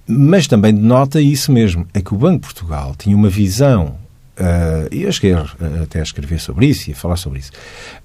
Mas 0.07 0.47
também 0.47 0.73
denota 0.73 1.21
isso 1.21 1.51
mesmo, 1.51 1.87
é 1.93 2.01
que 2.01 2.13
o 2.13 2.17
Banco 2.17 2.47
de 2.47 2.53
Portugal 2.53 2.95
tinha 2.97 3.15
uma 3.15 3.29
visão 3.29 4.01
Uh, 4.33 4.89
e 4.91 5.03
eu 5.03 5.11
cheguei 5.11 5.35
até 5.83 5.99
a 5.99 6.03
escrever 6.03 6.39
sobre 6.39 6.65
isso 6.65 6.89
e 6.89 6.93
a 6.93 6.95
falar 6.95 7.17
sobre 7.17 7.37
isso. 7.37 7.51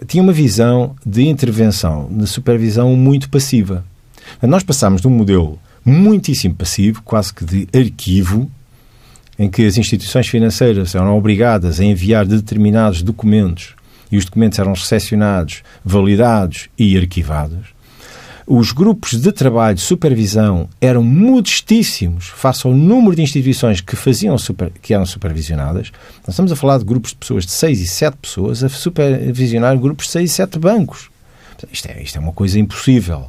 Tinha 0.07 0.23
uma 0.23 0.33
visão 0.33 0.95
de 1.05 1.27
intervenção, 1.27 2.07
de 2.11 2.27
supervisão 2.27 2.95
muito 2.95 3.31
passiva. 3.31 3.83
Nós 4.43 4.63
passámos 4.63 5.01
de 5.01 5.09
um 5.09 5.11
modelo 5.11 5.59
muitíssimo 5.89 6.55
passivo, 6.55 7.03
quase 7.03 7.33
que 7.33 7.45
de 7.45 7.69
arquivo, 7.77 8.51
em 9.39 9.49
que 9.49 9.65
as 9.65 9.77
instituições 9.77 10.27
financeiras 10.27 10.95
eram 10.95 11.17
obrigadas 11.17 11.81
a 11.81 11.85
enviar 11.85 12.27
determinados 12.27 13.03
documentos 13.03 13.75
e 14.11 14.17
os 14.17 14.25
documentos 14.25 14.59
eram 14.59 14.73
recepcionados, 14.73 15.63
validados 15.85 16.69
e 16.79 16.97
arquivados. 16.97 17.79
Os 18.51 18.73
grupos 18.73 19.21
de 19.21 19.31
trabalho 19.31 19.75
de 19.75 19.83
supervisão 19.83 20.71
eram 20.81 21.03
modestíssimos 21.03 22.29
face 22.29 22.67
ao 22.67 22.73
número 22.73 23.15
de 23.15 23.21
instituições 23.21 23.83
que, 23.83 23.95
faziam 23.95 24.39
super, 24.39 24.73
que 24.81 24.95
eram 24.95 25.05
supervisionadas. 25.05 25.93
Nós 26.27 26.31
estamos 26.31 26.51
a 26.51 26.57
falar 26.57 26.79
de 26.79 26.85
grupos 26.85 27.11
de 27.11 27.19
pessoas 27.19 27.45
de 27.45 27.53
6 27.53 27.81
e 27.83 27.87
7 27.87 28.17
pessoas 28.17 28.65
a 28.65 28.71
supervisionar 28.71 29.79
grupos 29.79 30.07
de 30.07 30.13
6 30.13 30.31
e 30.31 30.35
7 30.35 30.59
bancos. 30.59 31.11
Isto 31.71 31.89
é, 31.89 32.03
isto 32.03 32.17
é 32.17 32.21
uma 32.21 32.33
coisa 32.33 32.59
impossível. 32.59 33.29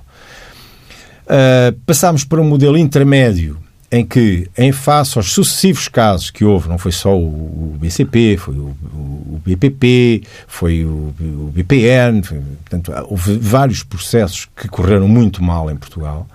Uh, 1.29 1.77
passámos 1.85 2.23
para 2.23 2.41
um 2.41 2.43
modelo 2.43 2.75
intermédio 2.77 3.57
em 3.91 4.05
que, 4.05 4.49
em 4.57 4.71
face 4.71 5.17
aos 5.17 5.31
sucessivos 5.31 5.87
casos 5.87 6.29
que 6.29 6.43
houve, 6.43 6.69
não 6.69 6.77
foi 6.77 6.91
só 6.91 7.15
o, 7.15 7.75
BCP, 7.79 8.37
foi 8.37 8.55
o, 8.55 8.75
o 8.93 9.41
BPP, 9.43 10.23
foi 10.47 10.85
o, 10.85 11.13
o 11.19 11.51
BPN, 11.53 12.21
foi, 12.23 12.39
portanto, 12.39 12.91
houve 13.09 13.37
vários 13.37 13.83
processos 13.83 14.47
que 14.55 14.67
correram 14.67 15.07
muito 15.07 15.43
mal 15.43 15.71
em 15.71 15.75
Portugal. 15.75 16.27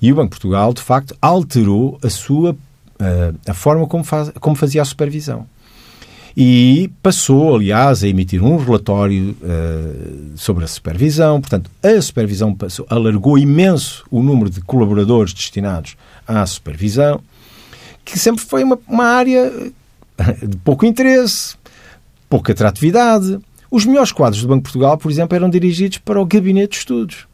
E 0.00 0.10
o 0.10 0.14
Banco 0.14 0.28
de 0.28 0.40
Portugal, 0.40 0.72
de 0.72 0.80
facto, 0.80 1.14
alterou 1.20 1.98
a 2.02 2.08
sua 2.08 2.52
uh, 2.52 3.38
a 3.46 3.52
forma 3.52 3.86
como, 3.86 4.04
faz, 4.04 4.30
como 4.40 4.56
fazia 4.56 4.80
a 4.80 4.84
supervisão 4.84 5.46
e 6.36 6.90
passou, 7.02 7.56
aliás, 7.56 8.02
a 8.02 8.08
emitir 8.08 8.42
um 8.42 8.56
relatório 8.56 9.36
uh, 9.42 10.36
sobre 10.36 10.64
a 10.64 10.68
supervisão. 10.68 11.40
Portanto, 11.40 11.70
a 11.82 12.00
supervisão 12.00 12.54
passou, 12.54 12.86
alargou 12.88 13.38
imenso 13.38 14.04
o 14.10 14.22
número 14.22 14.50
de 14.50 14.60
colaboradores 14.60 15.32
destinados 15.32 15.96
à 16.26 16.44
supervisão, 16.46 17.20
que 18.04 18.18
sempre 18.18 18.44
foi 18.44 18.62
uma, 18.64 18.78
uma 18.88 19.04
área 19.04 19.52
de 20.42 20.56
pouco 20.58 20.84
interesse, 20.86 21.56
pouca 22.28 22.52
atratividade. 22.52 23.38
Os 23.70 23.84
melhores 23.84 24.12
quadros 24.12 24.42
do 24.42 24.48
Banco 24.48 24.60
de 24.60 24.64
Portugal, 24.64 24.98
por 24.98 25.10
exemplo, 25.10 25.36
eram 25.36 25.48
dirigidos 25.48 25.98
para 25.98 26.20
o 26.20 26.26
gabinete 26.26 26.72
de 26.72 26.78
estudos. 26.78 27.29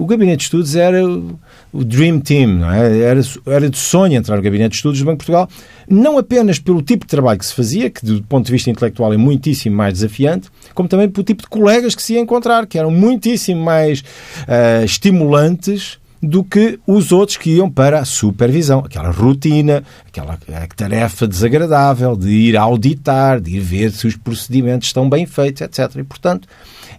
O 0.00 0.06
gabinete 0.06 0.38
de 0.38 0.44
estudos 0.44 0.76
era 0.76 1.06
o 1.06 1.84
Dream 1.84 2.20
Team, 2.20 2.64
é? 2.72 3.00
era, 3.00 3.20
era 3.44 3.68
de 3.68 3.76
sonho 3.76 4.14
entrar 4.14 4.34
no 4.34 4.42
gabinete 4.42 4.70
de 4.70 4.76
estudos 4.76 4.98
do 4.98 5.04
Banco 5.04 5.18
de 5.18 5.26
Portugal, 5.26 5.46
não 5.86 6.16
apenas 6.16 6.58
pelo 6.58 6.80
tipo 6.80 7.04
de 7.04 7.10
trabalho 7.10 7.38
que 7.38 7.44
se 7.44 7.52
fazia, 7.52 7.90
que 7.90 8.06
do 8.06 8.22
ponto 8.22 8.46
de 8.46 8.52
vista 8.52 8.70
intelectual 8.70 9.12
é 9.12 9.18
muitíssimo 9.18 9.76
mais 9.76 9.92
desafiante, 9.92 10.48
como 10.72 10.88
também 10.88 11.06
pelo 11.06 11.22
tipo 11.22 11.42
de 11.42 11.48
colegas 11.50 11.94
que 11.94 12.02
se 12.02 12.14
ia 12.14 12.20
encontrar, 12.20 12.66
que 12.66 12.78
eram 12.78 12.90
muitíssimo 12.90 13.62
mais 13.62 14.00
uh, 14.00 14.82
estimulantes 14.86 15.98
do 16.22 16.42
que 16.42 16.78
os 16.86 17.12
outros 17.12 17.36
que 17.36 17.56
iam 17.56 17.70
para 17.70 17.98
a 17.98 18.04
supervisão, 18.06 18.78
aquela 18.80 19.10
rotina, 19.10 19.84
aquela 20.06 20.38
tarefa 20.74 21.28
desagradável 21.28 22.16
de 22.16 22.30
ir 22.30 22.56
auditar, 22.56 23.38
de 23.38 23.56
ir 23.56 23.60
ver 23.60 23.92
se 23.92 24.06
os 24.06 24.16
procedimentos 24.16 24.88
estão 24.88 25.10
bem 25.10 25.26
feitos, 25.26 25.60
etc. 25.60 25.96
E, 25.96 26.04
portanto, 26.04 26.48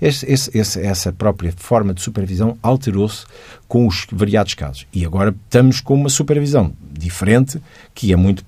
esse, 0.02 0.26
esse, 0.30 0.80
essa 0.82 1.14
própria 1.14 1.54
forma 1.56 1.94
de 1.94 2.02
supervisão 2.02 2.58
alterou-se 2.64 3.26
com 3.68 3.88
os 3.88 4.08
variados 4.12 4.54
casos. 4.56 4.88
E 4.92 5.06
agora 5.06 5.36
estamos 5.46 5.80
com 5.80 5.94
uma 5.94 6.10
supervisão 6.10 6.74
diferente, 6.92 7.62
que 7.94 8.12
é 8.12 8.16
muito 8.16 8.44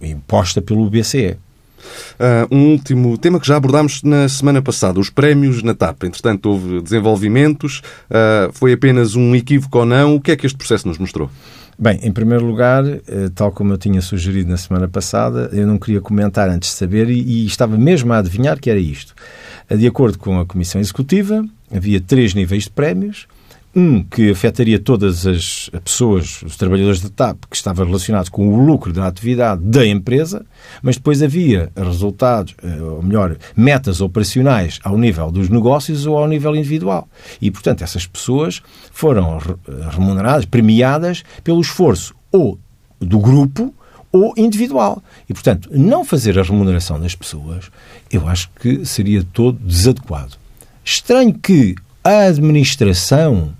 imposta 0.00 0.60
pelo 0.60 0.88
BCE. 0.90 1.36
Uh, 2.14 2.54
um 2.54 2.72
último 2.72 3.18
tema 3.18 3.40
que 3.40 3.46
já 3.46 3.56
abordámos 3.56 4.02
na 4.02 4.28
semana 4.28 4.62
passada, 4.62 5.00
os 5.00 5.10
prémios 5.10 5.62
na 5.62 5.74
TAP. 5.74 6.04
Entretanto, 6.04 6.50
houve 6.50 6.80
desenvolvimentos. 6.80 7.82
Uh, 8.08 8.52
foi 8.52 8.72
apenas 8.72 9.16
um 9.16 9.34
equívoco 9.34 9.78
ou 9.78 9.86
não? 9.86 10.14
O 10.14 10.20
que 10.20 10.30
é 10.30 10.36
que 10.36 10.46
este 10.46 10.56
processo 10.56 10.86
nos 10.86 10.98
mostrou? 10.98 11.30
Bem, 11.82 11.98
em 12.04 12.12
primeiro 12.12 12.46
lugar, 12.46 12.84
eh, 12.86 13.00
tal 13.34 13.50
como 13.50 13.72
eu 13.72 13.76
tinha 13.76 14.00
sugerido 14.00 14.48
na 14.48 14.56
semana 14.56 14.86
passada, 14.86 15.50
eu 15.52 15.66
não 15.66 15.80
queria 15.80 16.00
comentar 16.00 16.48
antes 16.48 16.70
de 16.70 16.76
saber 16.76 17.10
e, 17.10 17.20
e 17.20 17.44
estava 17.44 17.76
mesmo 17.76 18.12
a 18.12 18.18
adivinhar 18.18 18.60
que 18.60 18.70
era 18.70 18.78
isto. 18.78 19.12
De 19.68 19.84
acordo 19.84 20.16
com 20.16 20.38
a 20.38 20.46
Comissão 20.46 20.80
Executiva, 20.80 21.44
havia 21.74 22.00
três 22.00 22.34
níveis 22.34 22.62
de 22.62 22.70
prémios. 22.70 23.26
Um 23.74 24.02
que 24.02 24.30
afetaria 24.30 24.78
todas 24.78 25.26
as 25.26 25.70
pessoas, 25.82 26.42
os 26.42 26.56
trabalhadores 26.56 27.00
da 27.00 27.08
TAP, 27.08 27.44
que 27.48 27.56
estava 27.56 27.84
relacionado 27.84 28.30
com 28.30 28.48
o 28.48 28.66
lucro 28.66 28.92
da 28.92 29.06
atividade 29.06 29.62
da 29.64 29.86
empresa, 29.86 30.44
mas 30.82 30.96
depois 30.96 31.22
havia 31.22 31.72
resultados, 31.74 32.54
eh, 32.62 32.82
ou 32.82 33.02
melhor, 33.02 33.36
metas 33.56 34.02
operacionais 34.02 34.78
ao 34.84 34.98
nível 34.98 35.30
dos 35.30 35.48
negócios 35.48 36.04
ou 36.04 36.18
ao 36.18 36.28
nível 36.28 36.54
individual. 36.54 37.08
E, 37.40 37.50
portanto, 37.50 37.82
essas 37.82 38.06
pessoas 38.06 38.60
foram 38.92 39.38
remuneradas, 39.90 40.44
premiadas 40.44 41.24
pelo 41.42 41.62
esforço 41.62 42.14
ou 42.30 42.58
do 43.00 43.18
grupo 43.18 43.74
ou 44.12 44.34
individual. 44.36 45.02
E, 45.28 45.32
portanto, 45.32 45.70
não 45.72 46.04
fazer 46.04 46.38
a 46.38 46.42
remuneração 46.42 47.00
das 47.00 47.14
pessoas, 47.14 47.70
eu 48.10 48.28
acho 48.28 48.50
que 48.60 48.84
seria 48.84 49.24
todo 49.32 49.58
desadequado. 49.58 50.36
Estranho 50.84 51.32
que 51.32 51.74
a 52.04 52.26
administração 52.26 53.54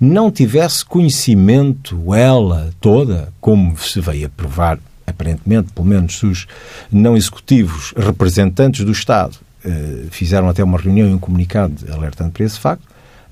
não 0.00 0.30
tivesse 0.30 0.84
conhecimento, 0.84 2.14
ela 2.14 2.70
toda, 2.80 3.32
como 3.40 3.76
se 3.78 4.00
veio 4.00 4.26
a 4.26 4.30
provar, 4.30 4.78
aparentemente, 5.06 5.72
pelo 5.72 5.86
menos 5.86 6.22
os 6.22 6.46
não 6.90 7.16
executivos 7.16 7.94
representantes 7.96 8.84
do 8.84 8.92
Estado 8.92 9.38
eh, 9.64 10.04
fizeram 10.10 10.48
até 10.48 10.62
uma 10.62 10.78
reunião 10.78 11.08
e 11.08 11.12
um 11.12 11.18
comunicado 11.18 11.74
alertando 11.92 12.30
para 12.30 12.44
esse 12.44 12.58
facto, 12.58 12.84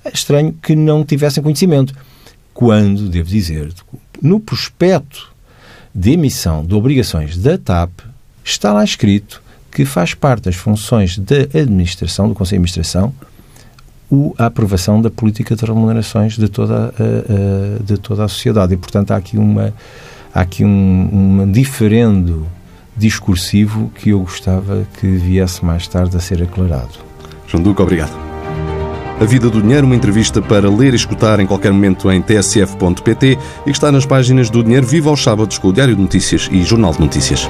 é 0.05 0.11
estranho 0.13 0.53
que 0.53 0.75
não 0.75 1.05
tivessem 1.05 1.43
conhecimento. 1.43 1.95
Quando, 2.53 3.09
devo 3.09 3.29
dizer, 3.29 3.73
no 4.21 4.41
prospecto 4.41 5.33
de 5.95 6.13
emissão 6.13 6.65
de 6.65 6.75
obrigações 6.75 7.37
da 7.37 7.57
TAP, 7.57 7.91
está 8.45 8.73
lá 8.73 8.83
escrito 8.83 9.43
que 9.71 9.85
faz 9.85 10.15
parte 10.15 10.45
das 10.45 10.57
funções 10.57 11.19
da 11.19 11.37
administração, 11.61 12.29
do 12.29 12.35
Conselho 12.35 12.63
de 12.63 12.71
Administração, 12.71 13.15
a 14.39 14.47
aprovação 14.47 15.01
da 15.01 15.11
política 15.11 15.57
de 15.57 15.65
remunerações 15.65 16.37
de 16.37 16.49
toda, 16.49 16.95
a, 16.99 17.83
de 17.83 17.97
toda 17.99 18.25
a 18.25 18.29
sociedade. 18.29 18.75
E, 18.75 18.77
portanto, 18.77 19.11
há 19.11 19.17
aqui, 19.17 19.39
uma, 19.39 19.75
há 20.33 20.41
aqui 20.41 20.65
um, 20.65 21.41
um 21.41 21.51
diferendo 21.51 22.47
discursivo 22.97 23.91
que 23.95 24.11
eu 24.11 24.21
gostava 24.21 24.87
que 25.01 25.07
viesse 25.07 25.65
mais 25.65 25.87
tarde 25.89 26.17
a 26.17 26.21
ser 26.21 26.43
aclarado. 26.43 26.93
João 27.47 27.63
Duque, 27.63 27.83
obrigado. 27.83 28.13
A 29.21 29.25
Vida 29.25 29.49
do 29.49 29.63
Dinheiro, 29.63 29.87
uma 29.87 29.95
entrevista 29.95 30.43
para 30.43 30.69
ler 30.69 30.93
e 30.93 30.97
escutar 30.97 31.39
em 31.39 31.47
qualquer 31.47 31.73
momento 31.73 32.11
em 32.11 32.21
tsf.pt 32.21 33.39
e 33.61 33.65
que 33.65 33.71
está 33.71 33.93
nas 33.93 34.05
páginas 34.05 34.51
do 34.51 34.63
Dinheiro 34.63 34.87
Viva 34.87 35.09
aos 35.09 35.23
sábados 35.23 35.57
com 35.57 35.69
o 35.69 35.73
Diário 35.73 35.95
de 35.95 36.03
Notícias 36.03 36.49
e 36.51 36.63
Jornal 36.65 36.93
de 36.93 37.01
Notícias. 37.01 37.49